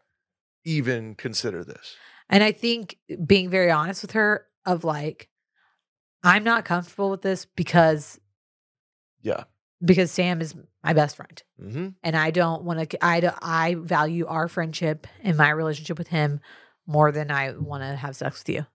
[0.64, 1.96] even consider this.
[2.28, 5.28] And I think being very honest with her of like,
[6.22, 8.18] I'm not comfortable with this because
[9.22, 9.44] Yeah.
[9.84, 11.42] because Sam is my best friend.
[11.58, 13.04] hmm and I don't want to.
[13.04, 16.40] I I value our friendship and my relationship with him
[16.86, 18.66] more than I want to have sex with you.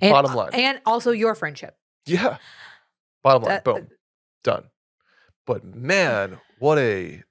[0.00, 0.50] And, Bottom line.
[0.54, 1.76] and also your friendship.
[2.06, 2.38] Yeah.
[3.22, 3.88] Bottom line, That- boom,
[4.42, 4.64] done.
[5.46, 7.22] But man, what a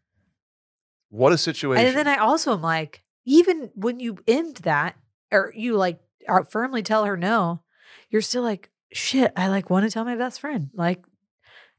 [1.10, 1.86] what a situation.
[1.88, 4.96] And then I also am like, even when you end that,
[5.32, 6.00] or you like
[6.50, 7.62] firmly tell her no,
[8.10, 9.32] you're still like, shit.
[9.36, 11.04] I like want to tell my best friend, like,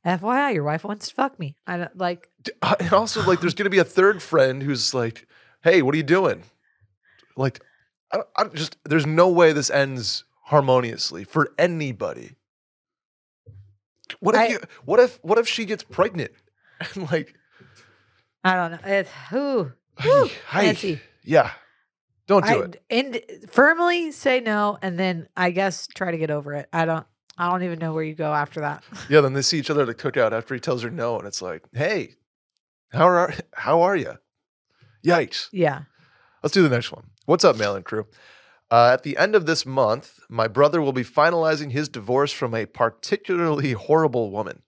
[0.07, 1.57] FYI, your wife wants to fuck me.
[1.67, 2.29] I don't like.
[2.63, 5.27] Uh, and also like there's gonna be a third friend who's like,
[5.63, 6.45] "Hey, what are you doing?"
[7.37, 7.61] Like,
[8.13, 12.37] I, don't- I just there's no way this ends harmoniously for anybody.
[14.21, 14.59] What if I- you?
[14.85, 15.19] What if?
[15.23, 16.31] What if she gets pregnant?
[16.95, 17.35] And like,
[18.45, 18.79] I don't know.
[18.85, 19.73] It's who.
[21.25, 21.51] yeah,
[22.29, 22.83] don't do I it.
[22.91, 23.21] and
[23.51, 26.69] firmly say no, and then I guess try to get over it.
[26.73, 27.05] I don't.
[27.37, 28.83] I don't even know where you go after that.
[29.09, 31.27] Yeah, then they see each other at a cookout after he tells her no, and
[31.27, 32.15] it's like, "Hey,
[32.91, 34.15] how are how are you?"
[35.05, 35.49] Yikes.
[35.53, 35.83] Yeah.
[36.43, 37.11] Let's do the next one.
[37.27, 38.07] What's up, Mail In Crew?
[38.71, 42.55] Uh, at the end of this month, my brother will be finalizing his divorce from
[42.55, 44.63] a particularly horrible woman.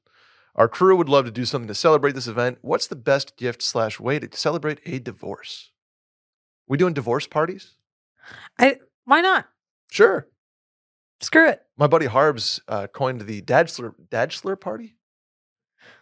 [0.54, 2.58] Our crew would love to do something to celebrate this event.
[2.62, 5.69] What's the best gift slash way to celebrate a divorce?
[6.70, 7.74] We doing divorce parties?
[8.58, 8.76] I.
[9.04, 9.46] Why not?
[9.90, 10.28] Sure.
[11.20, 11.60] Screw it.
[11.76, 14.96] My buddy Harbs uh, coined the Dadschler Dadschler party.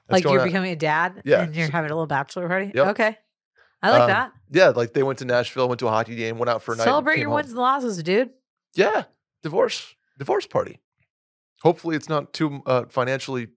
[0.07, 1.43] That's like you're on- becoming a dad, Yeah.
[1.43, 2.71] and you're having a little bachelor party.
[2.75, 2.87] Yep.
[2.89, 3.17] Okay.
[3.83, 4.33] I like Um, that.
[4.51, 6.77] yeah, like they went to Nashville, went to a hockey game, went out for a
[6.77, 6.85] night.
[6.85, 7.37] Celebrate your home.
[7.37, 8.31] wins and losses, dude.
[8.75, 9.05] Yeah,
[9.43, 10.81] divorce, divorce party.
[11.63, 13.49] Hopefully, it's not too uh, financially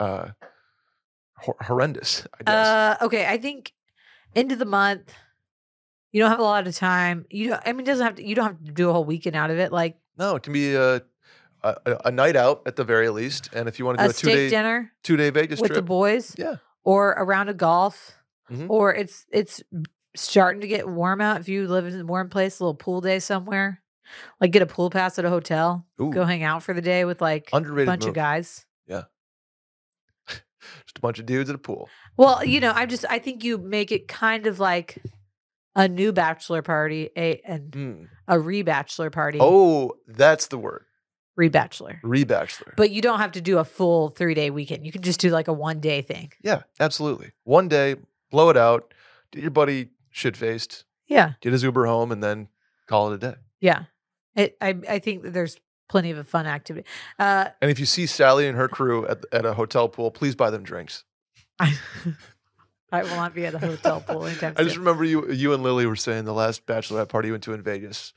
[0.00, 0.30] uh,
[1.36, 2.26] hor- horrendous.
[2.40, 2.66] I guess.
[2.66, 3.26] Uh, okay.
[3.26, 3.72] I think
[4.34, 5.12] end of the month.
[6.16, 7.26] You don't have a lot of time.
[7.28, 7.50] You.
[7.50, 8.26] Don't, I mean, it doesn't have to.
[8.26, 9.70] You don't have to do a whole weekend out of it.
[9.70, 11.02] Like no, it can be a,
[11.62, 14.10] a a night out at the very least, and if you want to do a
[14.10, 16.34] a, two day dinner two day Vegas with the boys.
[16.38, 16.54] Yeah.
[16.84, 18.14] Or around a round of golf.
[18.50, 18.70] Mhm.
[18.70, 19.62] Or it's it's
[20.14, 21.38] starting to get warm out.
[21.38, 23.82] If you live in a warm place, a little pool day somewhere.
[24.40, 25.84] Like get a pool pass at a hotel.
[26.00, 28.08] Ooh, Go hang out for the day with like a bunch move.
[28.08, 28.64] of guys.
[28.86, 29.02] Yeah,
[30.28, 31.90] just a bunch of dudes at a pool.
[32.16, 35.02] Well, you know, I just I think you make it kind of like
[35.76, 38.08] a new bachelor party, a and Mm.
[38.26, 39.38] a re-bachelor party.
[39.40, 40.84] Oh, that's the word,
[41.36, 42.00] re-bachelor.
[42.02, 42.74] re-bachelor.
[42.76, 44.84] But you don't have to do a full three day weekend.
[44.84, 46.32] You can just do like a one day thing.
[46.42, 47.30] yeah, absolutely.
[47.44, 47.96] One day,
[48.30, 48.92] blow it out,
[49.30, 51.34] get your buddy shit faced, Yeah.
[51.40, 52.48] get his Uber home, and then
[52.88, 53.34] call it a day.
[53.60, 53.84] Yeah.
[54.34, 55.58] It, I I think that there's
[55.88, 56.86] plenty of a fun activity.
[57.18, 60.34] Uh, And if you see Sally and her crew at, at a hotel pool, please
[60.34, 61.04] buy them drinks.
[62.92, 65.62] I, will not be at a hotel pool anytime I just remember you you and
[65.62, 68.12] Lily were saying the last bachelorette party you went to in Vegas.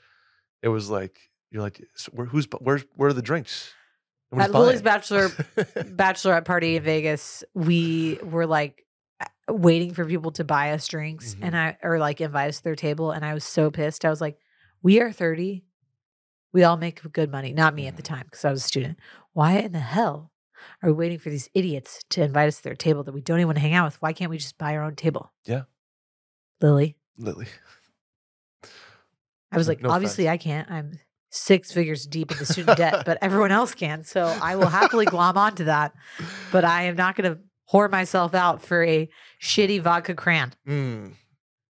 [0.61, 1.19] It was like
[1.51, 3.73] you're like, so where, who's where's where are the drinks?
[4.31, 5.29] And At Lily's bachelor
[5.75, 8.85] bachelorette party in Vegas, we were like
[9.19, 11.39] uh, waiting for people to buy us drinks Mhm.
[11.43, 14.05] and I or like invite us to their table and I was so pissed.
[14.05, 14.37] I was like,
[14.83, 15.65] "We are 30.
[16.53, 17.53] We all make good money.
[17.53, 18.07] Not me at the Mhm.
[18.07, 18.99] time because I was a student.
[19.33, 20.31] Why in the hell
[20.83, 23.37] are we waiting for these idiots to invite us to their table that we don't
[23.39, 24.01] even want to hang out with?
[24.01, 25.63] Why can't we just buy our own table?" Yeah.
[26.61, 27.47] Lily, Lily.
[29.51, 30.69] I was like, no "Obviously I can't.
[30.69, 30.99] I'm
[31.31, 34.03] six figures deep in the student debt, but everyone else can.
[34.03, 35.93] So I will happily glom onto that.
[36.51, 37.39] But I am not going to
[37.71, 39.09] whore myself out for a
[39.41, 40.53] shitty vodka cran.
[40.67, 41.13] Mm,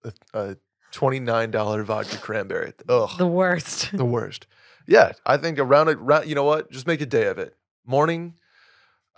[0.04, 0.58] a, a
[0.92, 2.74] twenty-nine dollar vodka cranberry.
[2.88, 3.92] Ugh, The worst.
[3.96, 4.48] the, worst.
[4.88, 6.00] Yeah, I think around it.
[6.00, 6.72] Round, you know what?
[6.72, 7.56] Just make a day of it.
[7.86, 8.36] Morning.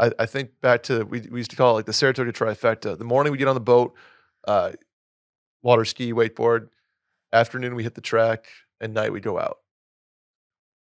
[0.01, 2.97] I, I think back to we, we used to call it like the Saratoga trifecta.
[2.97, 3.93] The morning we get on the boat,
[4.47, 4.71] uh,
[5.61, 6.69] water ski, wakeboard.
[7.31, 8.47] Afternoon we hit the track,
[8.81, 9.59] and night we go out,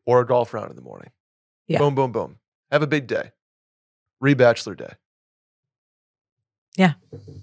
[0.06, 1.12] or a golf round in the morning.
[1.68, 1.78] Yeah.
[1.80, 2.40] Boom, boom, boom.
[2.72, 3.32] Have a big day.
[4.20, 4.94] Re bachelor day.
[6.76, 6.94] Yeah.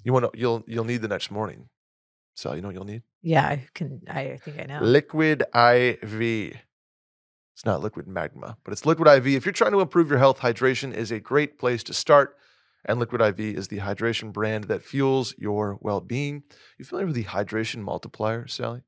[0.02, 0.38] You want to?
[0.38, 1.68] You'll you'll need the next morning.
[2.34, 4.02] So you know what you'll need Yeah, I can.
[4.08, 4.80] I think I know.
[4.82, 6.56] liquid IV.
[7.60, 9.26] It's not liquid magma, but it's liquid IV.
[9.26, 12.34] If you're trying to improve your health, hydration is a great place to start.
[12.86, 16.44] And Liquid IV is the hydration brand that fuels your well-being.
[16.78, 18.80] You familiar with the hydration multiplier, Sally?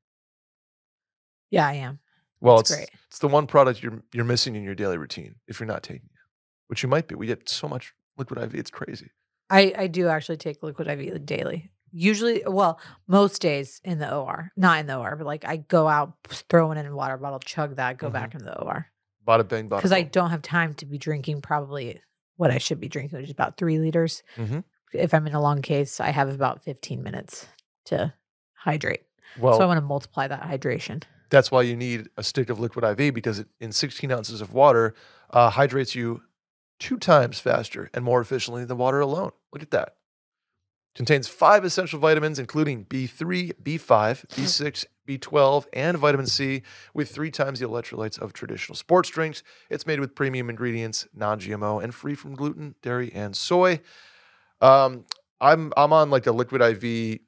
[1.51, 1.99] Yeah, I am.
[2.41, 2.89] Well, It's it's great.
[3.09, 6.09] it's the one product you're you're missing in your daily routine if you're not taking
[6.11, 6.19] it,
[6.67, 7.13] which you might be.
[7.13, 9.11] We get so much liquid IV, it's crazy.
[9.51, 11.69] I I do actually take liquid IV daily.
[11.95, 15.87] Usually, well, most days in the OR, not in the OR, but like I go
[15.87, 16.13] out,
[16.49, 18.13] throw it in a water bottle, chug that, go Mhm.
[18.13, 18.87] back into the OR
[19.25, 22.01] Bada bing, bada because I don't have time to be drinking probably
[22.35, 24.23] what I should be drinking, which is about three liters.
[24.37, 24.63] Mhm.
[24.91, 27.47] If I'm in a long case, I have about 15 minutes
[27.85, 28.13] to
[28.53, 29.03] hydrate.
[29.37, 31.03] Well, so I want to multiply that hydration.
[31.29, 34.53] That's why you need a stick of liquid IV because it, in 16 ounces of
[34.53, 34.93] water
[35.29, 36.23] uh, hydrates you
[36.79, 39.31] two times faster and more efficiently than water alone.
[39.51, 39.95] Look at that.
[40.95, 46.61] Contains five essential vitamins, including B3, B5, B6, B12, and vitamin C,
[46.93, 49.41] with three times the electrolytes of traditional sports drinks.
[49.71, 53.81] It's made with premium ingredients, non-GMO, and free from gluten, dairy, and soy.
[54.61, 55.05] Um,
[55.41, 57.19] I'm I'm on like a liquid IV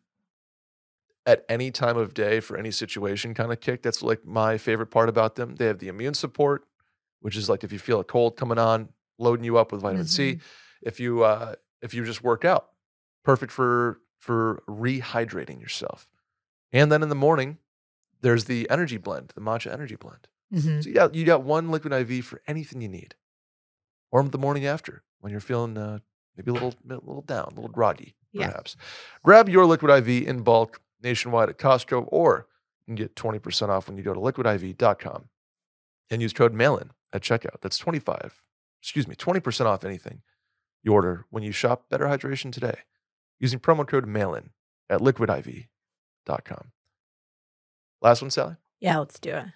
[1.26, 3.82] at any time of day for any situation kind of kick.
[3.82, 5.55] That's like my favorite part about them.
[5.55, 6.66] They have the immune support,
[7.20, 10.05] which is like if you feel a cold coming on, loading you up with vitamin
[10.05, 10.39] C.
[10.84, 12.70] If you uh, if you just work out,
[13.26, 16.07] perfect for for rehydrating yourself.
[16.71, 17.57] And then in the morning,
[18.21, 20.28] there's the energy blend, the matcha energy blend.
[20.53, 20.84] Mhm.
[20.84, 23.15] So you got you got one liquid IV for anything you need,
[24.11, 25.99] or the morning after when you're feeling uh,
[26.38, 28.47] maybe a little a little down, a little groggy, Yeah.
[28.47, 28.76] perhaps.
[29.23, 32.47] Grab your liquid IV in bulk nationwide at Costco, or
[32.86, 35.30] you can get 20% off when you go to liquidiv.com
[36.09, 37.61] and use code MAILIN at checkout.
[37.61, 38.43] That's 25,
[38.82, 40.21] excuse me, 20% off anything
[40.84, 42.82] you order when you shop Better Hydration today
[43.39, 44.49] using promo code MAILIN
[44.89, 46.71] at liquidiv.com.
[48.01, 48.55] Last one, Sally.
[48.79, 49.45] Yeah, let's do it.
[49.45, 49.51] Do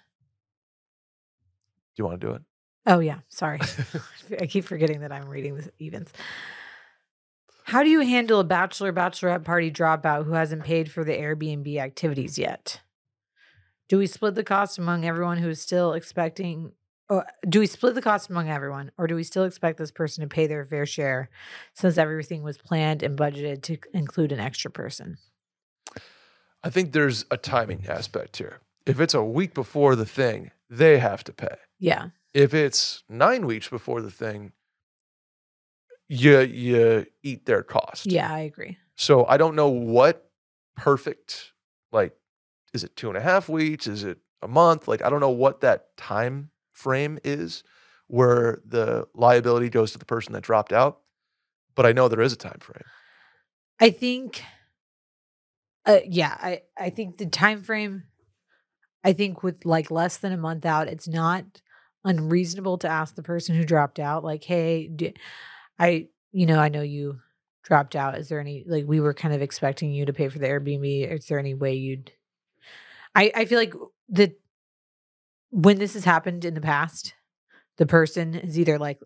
[1.96, 2.42] you want to do it?
[2.86, 3.60] Oh yeah, sorry.
[4.40, 6.12] I keep forgetting that I'm reading the events.
[7.64, 11.76] How do you handle a bachelor bachelorette party dropout who hasn't paid for the Airbnb
[11.76, 12.80] activities yet?
[13.88, 16.72] Do we split the cost among everyone who is still expecting
[17.10, 20.22] or do we split the cost among everyone or do we still expect this person
[20.22, 21.28] to pay their fair share
[21.74, 25.18] since everything was planned and budgeted to include an extra person?
[26.62, 28.60] I think there's a timing aspect here.
[28.86, 31.56] If it's a week before the thing, they have to pay.
[31.78, 32.10] Yeah.
[32.32, 34.52] If it's nine weeks before the thing,
[36.08, 38.06] you you eat their cost.
[38.06, 38.78] Yeah, I agree.
[38.96, 40.30] So I don't know what
[40.76, 41.52] perfect
[41.92, 42.16] like
[42.72, 43.86] is it two and a half weeks?
[43.86, 44.86] Is it a month?
[44.86, 46.50] Like I don't know what that time
[46.80, 47.62] frame is
[48.08, 51.00] where the liability goes to the person that dropped out.
[51.74, 52.84] But I know there is a time frame.
[53.80, 54.42] I think
[55.86, 58.04] uh yeah, I I think the time frame
[59.04, 61.44] I think with like less than a month out, it's not
[62.04, 65.12] unreasonable to ask the person who dropped out like, "Hey, do,
[65.78, 67.20] I you know, I know you
[67.64, 68.18] dropped out.
[68.18, 71.12] Is there any like we were kind of expecting you to pay for the Airbnb.
[71.12, 72.12] Is there any way you'd
[73.14, 73.74] I I feel like
[74.08, 74.34] the
[75.50, 77.14] when this has happened in the past,
[77.76, 79.00] the person is either like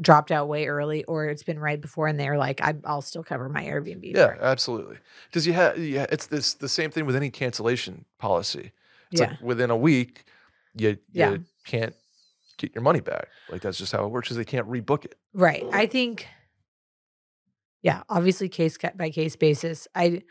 [0.00, 3.24] dropped out way early or it's been right before and they're like, I, I'll still
[3.24, 4.14] cover my Airbnb.
[4.14, 4.98] Yeah, it." absolutely.
[5.28, 8.72] Because you have, yeah, it's this the same thing with any cancellation policy.
[9.10, 9.30] It's yeah.
[9.30, 10.24] like within a week,
[10.74, 11.36] you, you Yeah.
[11.64, 11.94] can't
[12.58, 13.28] get your money back.
[13.50, 14.30] Like that's just how it works.
[14.30, 15.16] Is they can't rebook it.
[15.32, 15.64] Right.
[15.72, 16.28] I think,
[17.82, 19.88] yeah, obviously case by case basis.
[19.94, 20.22] I,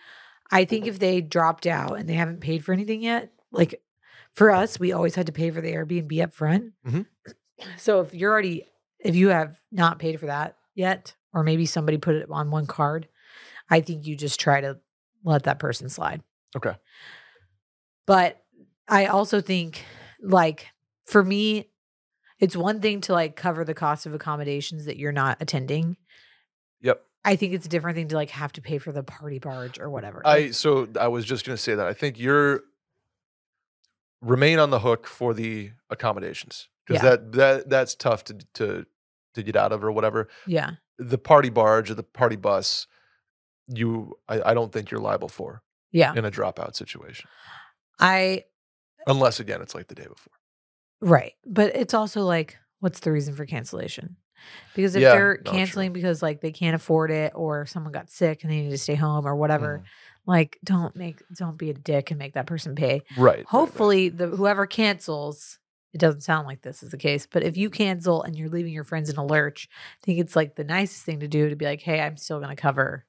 [0.50, 0.92] I think mm-hmm.
[0.92, 3.82] if they dropped out and they haven't paid for anything yet, like
[4.38, 6.74] for us, we always had to pay for the Airbnb up front.
[6.88, 7.06] Mhm.
[7.78, 8.68] So if you're already,
[9.00, 12.68] if you have not paid for that yet, or maybe somebody put it on one
[12.68, 13.08] card,
[13.68, 14.78] I think you just try to
[15.24, 16.22] let that person slide.
[16.56, 16.76] Okay.
[18.06, 18.40] But
[18.88, 19.84] I also think,
[20.22, 20.68] like,
[21.08, 21.72] for me,
[22.40, 25.98] it's one thing to like cover the cost of accommodations that you're not attending.
[26.82, 27.02] Yep.
[27.26, 29.80] I think it's a different thing to like have to pay for the party barge
[29.80, 30.22] or whatever.
[30.24, 31.88] I so I was just gonna say that.
[31.88, 32.62] I think you're
[34.22, 36.70] remain on the hook for the accommodations.
[36.86, 37.10] Because Yeah.
[37.12, 38.86] that that that's tough to to
[39.34, 40.30] to get out of or whatever.
[40.46, 40.72] yeah.
[41.00, 42.88] The party barge or the party bus,
[43.68, 45.62] you I, I don't think you're liable for
[45.92, 46.14] Yeah.
[46.16, 47.30] in a dropout situation.
[48.00, 48.46] I,
[49.06, 50.34] Unless again it's like the day before.
[51.02, 51.34] right.
[51.46, 54.16] But it's also like, what's the reason for cancellation?
[54.76, 58.10] Because if Yeah, they're no, canceling because like they can't afford it or someone got
[58.10, 59.84] sick and they need to stay home or whatever, Mhm.
[60.28, 63.02] Like don't make, don't be a dick and make that person pay.
[63.18, 63.18] Right.
[63.18, 63.46] right, right.
[63.48, 65.58] hopefully the whoever cancels
[65.94, 68.74] it doesn't sound like this is the case but if you cancel and you're leaving
[68.74, 71.56] your friends in a lurch i think it's like the nicest thing to do to
[71.56, 73.06] be like hey i'm still going to cover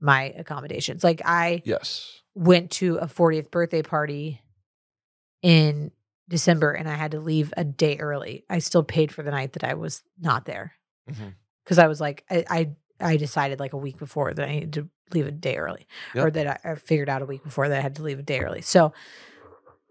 [0.00, 2.20] my accommodations like i Yes.
[2.34, 4.42] went to a 40th birthday party
[5.42, 5.90] in
[6.28, 9.54] december and i had to leave a day early i still paid for the night
[9.54, 10.74] that i was not there
[11.10, 11.34] Mhm.
[11.64, 12.70] because i was like I, I
[13.00, 16.30] i decided like a week before that i needed to leave a day early or
[16.30, 18.40] that I, I figured out a week before that I had to leave a day
[18.40, 18.60] early.
[18.60, 18.92] So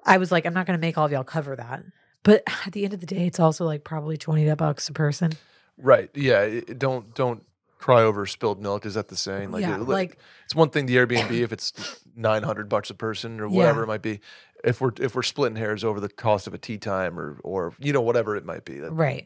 [0.05, 1.84] I was like, I'm not going to make all of y'all cover that.
[2.22, 5.32] But at the end of the day, it's also like probably 20 bucks a person.
[5.76, 6.12] Right.
[6.14, 6.41] Yeah.
[6.41, 7.41] it- don't don't
[7.80, 8.86] cry over spilled milk.
[8.86, 9.51] Is that the saying?
[9.58, 9.76] yeah.
[9.82, 11.74] it- Like, it's one thing the Airbnb if it's
[12.16, 13.58] nine hundred bucks a person or Yeah.
[13.58, 14.20] whatever it might be.
[14.64, 17.74] If we're if we're splitting hairs over the cost of a tea time or or
[17.80, 19.26] you know whatever it might be, that right.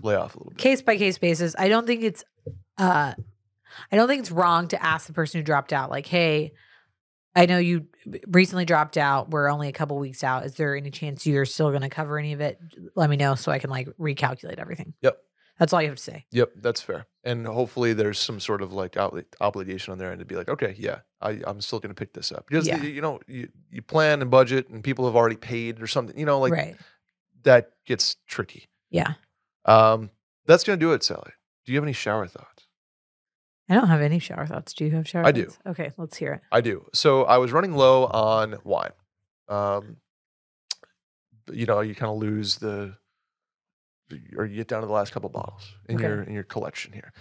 [0.00, 0.58] lay off a little bit.
[0.58, 1.54] Case by case basis.
[1.58, 2.22] I don't think it's,
[2.78, 3.14] uh,
[3.90, 6.52] I don't think it's wrong to ask the person who dropped out, like, hey,
[7.36, 7.86] I know you
[8.28, 9.30] recently dropped out.
[9.30, 10.44] We're only a couple weeks out.
[10.46, 12.58] Is there any chance you're still going to cover any of it?
[12.94, 14.94] Let me know so I can like recalculate everything.
[15.02, 15.18] Yep.
[15.58, 16.26] That's all you have to say.
[16.32, 17.06] Yep, that's fair.
[17.22, 20.48] And hopefully there's some sort of like obli- obligation on their end to be like,
[20.48, 22.82] okay, yeah, I, I'm still going to pick this up because Yeah.
[22.82, 26.18] you, you know you, you plan and budget and people have already paid or something.
[26.18, 26.76] You know, like right.
[27.44, 28.68] that gets tricky.
[28.90, 29.14] Yeah.
[29.64, 30.10] Um,
[30.46, 31.30] that's going to do it, Sally.
[31.64, 32.63] Do you have any shower thoughts?
[33.68, 34.72] I don't have any shower thoughts.
[34.74, 35.38] Do you have shower thoughts?
[35.38, 35.52] I do.
[35.70, 36.40] Okay, let's hear it.
[36.52, 36.84] I do.
[36.92, 38.90] So I was running low on wine.
[39.48, 39.96] Um,
[41.52, 42.96] you know, you kind of lose the,
[44.36, 46.04] or you get down to the last couple bottles in Okay.
[46.06, 47.12] your in your collection here.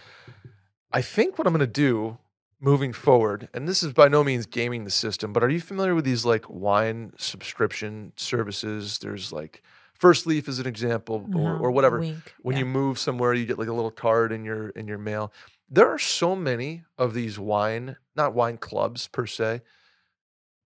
[0.91, 2.17] I think what I'm going to do
[2.59, 5.95] moving forward, and this is by no means gaming the system, but are you familiar
[5.95, 8.99] with these like wine subscription services?
[8.99, 9.63] There's like
[9.99, 12.33] Firstleaf is an example, or, or whatever Winc.
[12.41, 12.59] when yeah.
[12.61, 15.31] you move somewhere you get like a little card in your in your mail
[15.73, 19.61] there are so many of these wine not wine clubs per se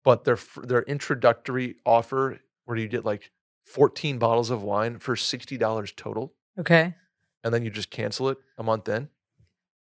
[0.04, 3.32] but their their introductory offer where you get like
[3.66, 6.96] 14 bottles of wine for $60 total Okay.
[7.44, 9.10] and then you just cancel it a month in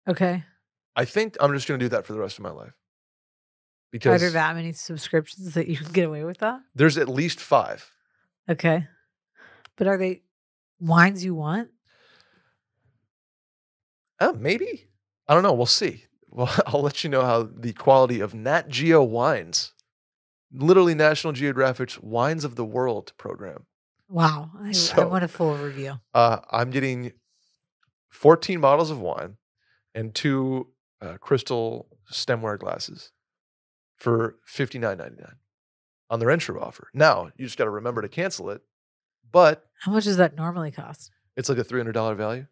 [0.08, 0.44] Okay.
[0.94, 3.90] i think i'm just going to do that for the rest of my life Are
[3.90, 6.60] because there that many subscriptions that you can get away with that?
[6.74, 7.90] there's at least five
[8.48, 8.86] Okay.
[9.76, 10.22] But are they
[10.78, 11.70] wines you want?
[14.20, 14.86] oh maybe
[15.28, 18.68] i don't know we'll see well i'll let you know how the quality of nat
[18.68, 19.72] geo wines
[20.52, 23.66] literally national geographic's wines of the world program
[24.08, 24.52] Wow.
[24.62, 25.94] I, I want a full review.
[26.14, 27.12] uh, i'm getting
[28.10, 29.36] 14 bottles of wine
[29.94, 30.68] and two
[31.00, 33.12] uh, crystal stemware glasses
[33.96, 35.34] for $59.99
[36.10, 38.62] on their intro offer now you just got to remember to cancel it
[39.32, 41.10] but How much does that normally cost?
[41.36, 42.46] it's like a $300 value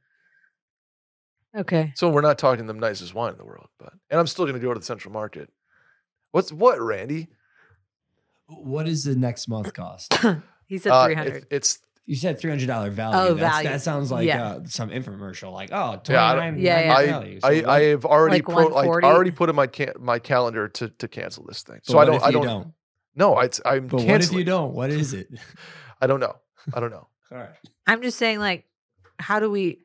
[1.57, 1.93] Okay.
[1.97, 4.55] So we're not talking the nicest wine in the world, but and I'm still going
[4.55, 5.51] to go to the Central Market.
[6.33, 7.29] What's what, Randy?
[8.47, 10.15] What is the next month cost?
[10.67, 11.35] He said Uh, 300.
[11.35, 13.19] it- it's You said three hundred dollar value.
[13.19, 13.69] Oh, That's- value.
[13.69, 14.45] That sounds like Yeah.
[14.47, 15.53] uh, some infomercial.
[15.53, 16.95] Like oh, Yeah, I don't- Yeah, yeah.
[16.97, 17.41] I, value.
[17.41, 19.07] So I, what- I have already Like pro, like 140?
[19.07, 21.77] already put in my ca- my calendar to to cancel this thing.
[21.77, 22.73] but So I what don't if I you don't, don't.
[23.15, 24.39] no I I'm But what if canceling.
[24.39, 24.73] you don't?
[24.73, 25.29] What is it?
[26.01, 26.35] I don't know.
[26.73, 27.07] I don't know.
[27.31, 27.51] All right.
[27.87, 28.65] I'm just saying, like,
[29.19, 29.84] how do we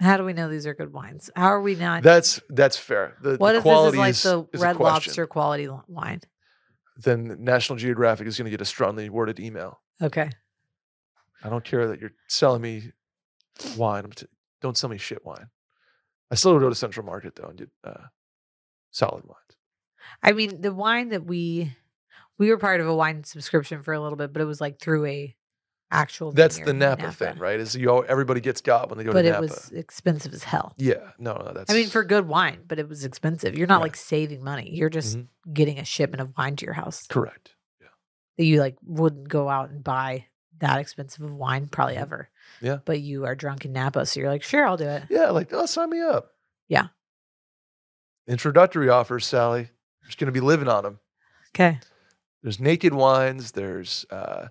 [0.00, 1.30] how do we know these are good wines?
[1.36, 3.16] How are we not That's that's fair.
[3.22, 6.20] The, what the if this is like the is red lobster quality wine?
[6.96, 9.80] Then National Geographic is going to get a strongly worded email.
[10.00, 10.30] Okay.
[11.42, 12.92] I don't care that you're selling me
[13.76, 14.08] wine.
[14.10, 14.26] T-
[14.60, 15.48] don't sell me shit wine.
[16.30, 18.04] I still would go to Central Market though and get uh,
[18.90, 19.38] solid wines.
[20.22, 21.74] I mean, the wine that we
[22.38, 24.80] we were part of a wine subscription for a little bit, but it was like
[24.80, 25.36] through a
[25.94, 26.32] actual.
[26.32, 27.58] That's the in Napa, thing, right?
[27.60, 29.42] Is you all, everybody gets got when they go But to it Napa.
[29.42, 30.74] was expensive as hell.
[30.76, 31.70] yeah, no, no, that's.
[31.70, 33.56] I mean, for good wine, but it was expensive.
[33.56, 33.84] You're not Right.
[33.84, 34.70] like saving money.
[34.74, 35.28] You're just Mhm.
[35.52, 37.54] getting a shipment of wine to your house correct.
[37.80, 37.88] Yeah,
[38.38, 40.26] that you like wouldn't go out and buy
[40.58, 42.28] that expensive of wine probably ever.
[42.56, 42.66] Mm-hmm.
[42.66, 42.78] Yeah.
[42.84, 45.04] But you are drunk in Napa, so you're like, sure, I'll do it.
[45.10, 46.30] yeah, like oh, sign me up.
[46.68, 46.88] Yeah.
[48.26, 49.60] Introductory offers, Sally.
[50.02, 51.00] I'm just gonna be living on them.
[51.54, 51.78] Okay.
[52.42, 53.52] There's Naked Wines.
[53.52, 54.48] There's uh,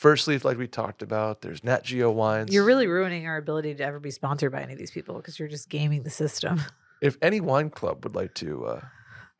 [0.00, 1.42] Firstleaf, like we talked about.
[1.42, 2.52] There's Nat Geo Wines.
[2.52, 5.38] You're really ruining our ability to ever be sponsored by any of these people because
[5.38, 6.62] you're just gaming the system.
[7.02, 8.80] if any wine club would like to uh,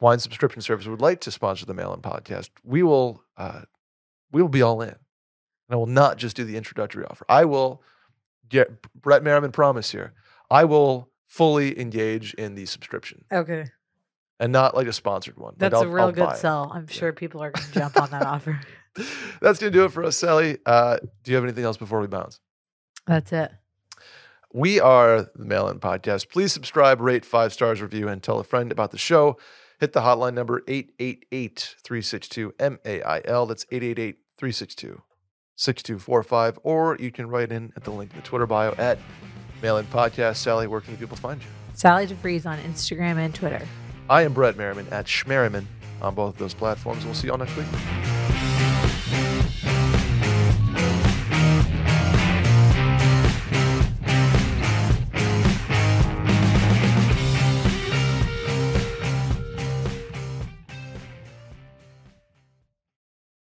[0.00, 3.62] wine subscription service would like to sponsor the mail-in podcast we will uh,
[4.32, 4.96] we will be all in and
[5.70, 7.82] i will not just do the introductory offer i will
[8.48, 8.70] get
[9.02, 10.14] brett merriman promise here
[10.50, 13.66] i will fully engage in the subscription Okay.
[14.38, 16.72] and not like a sponsored one That's I'll- a real I'll good sell.
[16.74, 18.58] I'm sure people are going to jump on that offer.
[19.40, 22.06] That's gonna do it for us sally uh, do you have anything else before we
[22.06, 22.40] bounce
[23.06, 23.52] That's it.
[24.52, 26.28] We are the Mail In Podcast.
[26.28, 29.38] Please subscribe, rate five stars, review, and tell a friend about the show.
[29.78, 33.46] Hit the hotline number 888 362 MAIL.
[33.46, 35.02] That's 888 362
[35.54, 36.58] 6245.
[36.64, 38.98] Or you can write in at the link in the Twitter bio at
[39.62, 40.36] Mail In Podcast.
[40.36, 41.48] Sally, where can the people find you?
[41.74, 43.66] Sally deFries on Instagram and Twitter.
[44.10, 45.64] I am Brett Merriman at Schmerriman
[46.02, 47.04] on both of those platforms.
[47.04, 47.66] We'll see you all next week.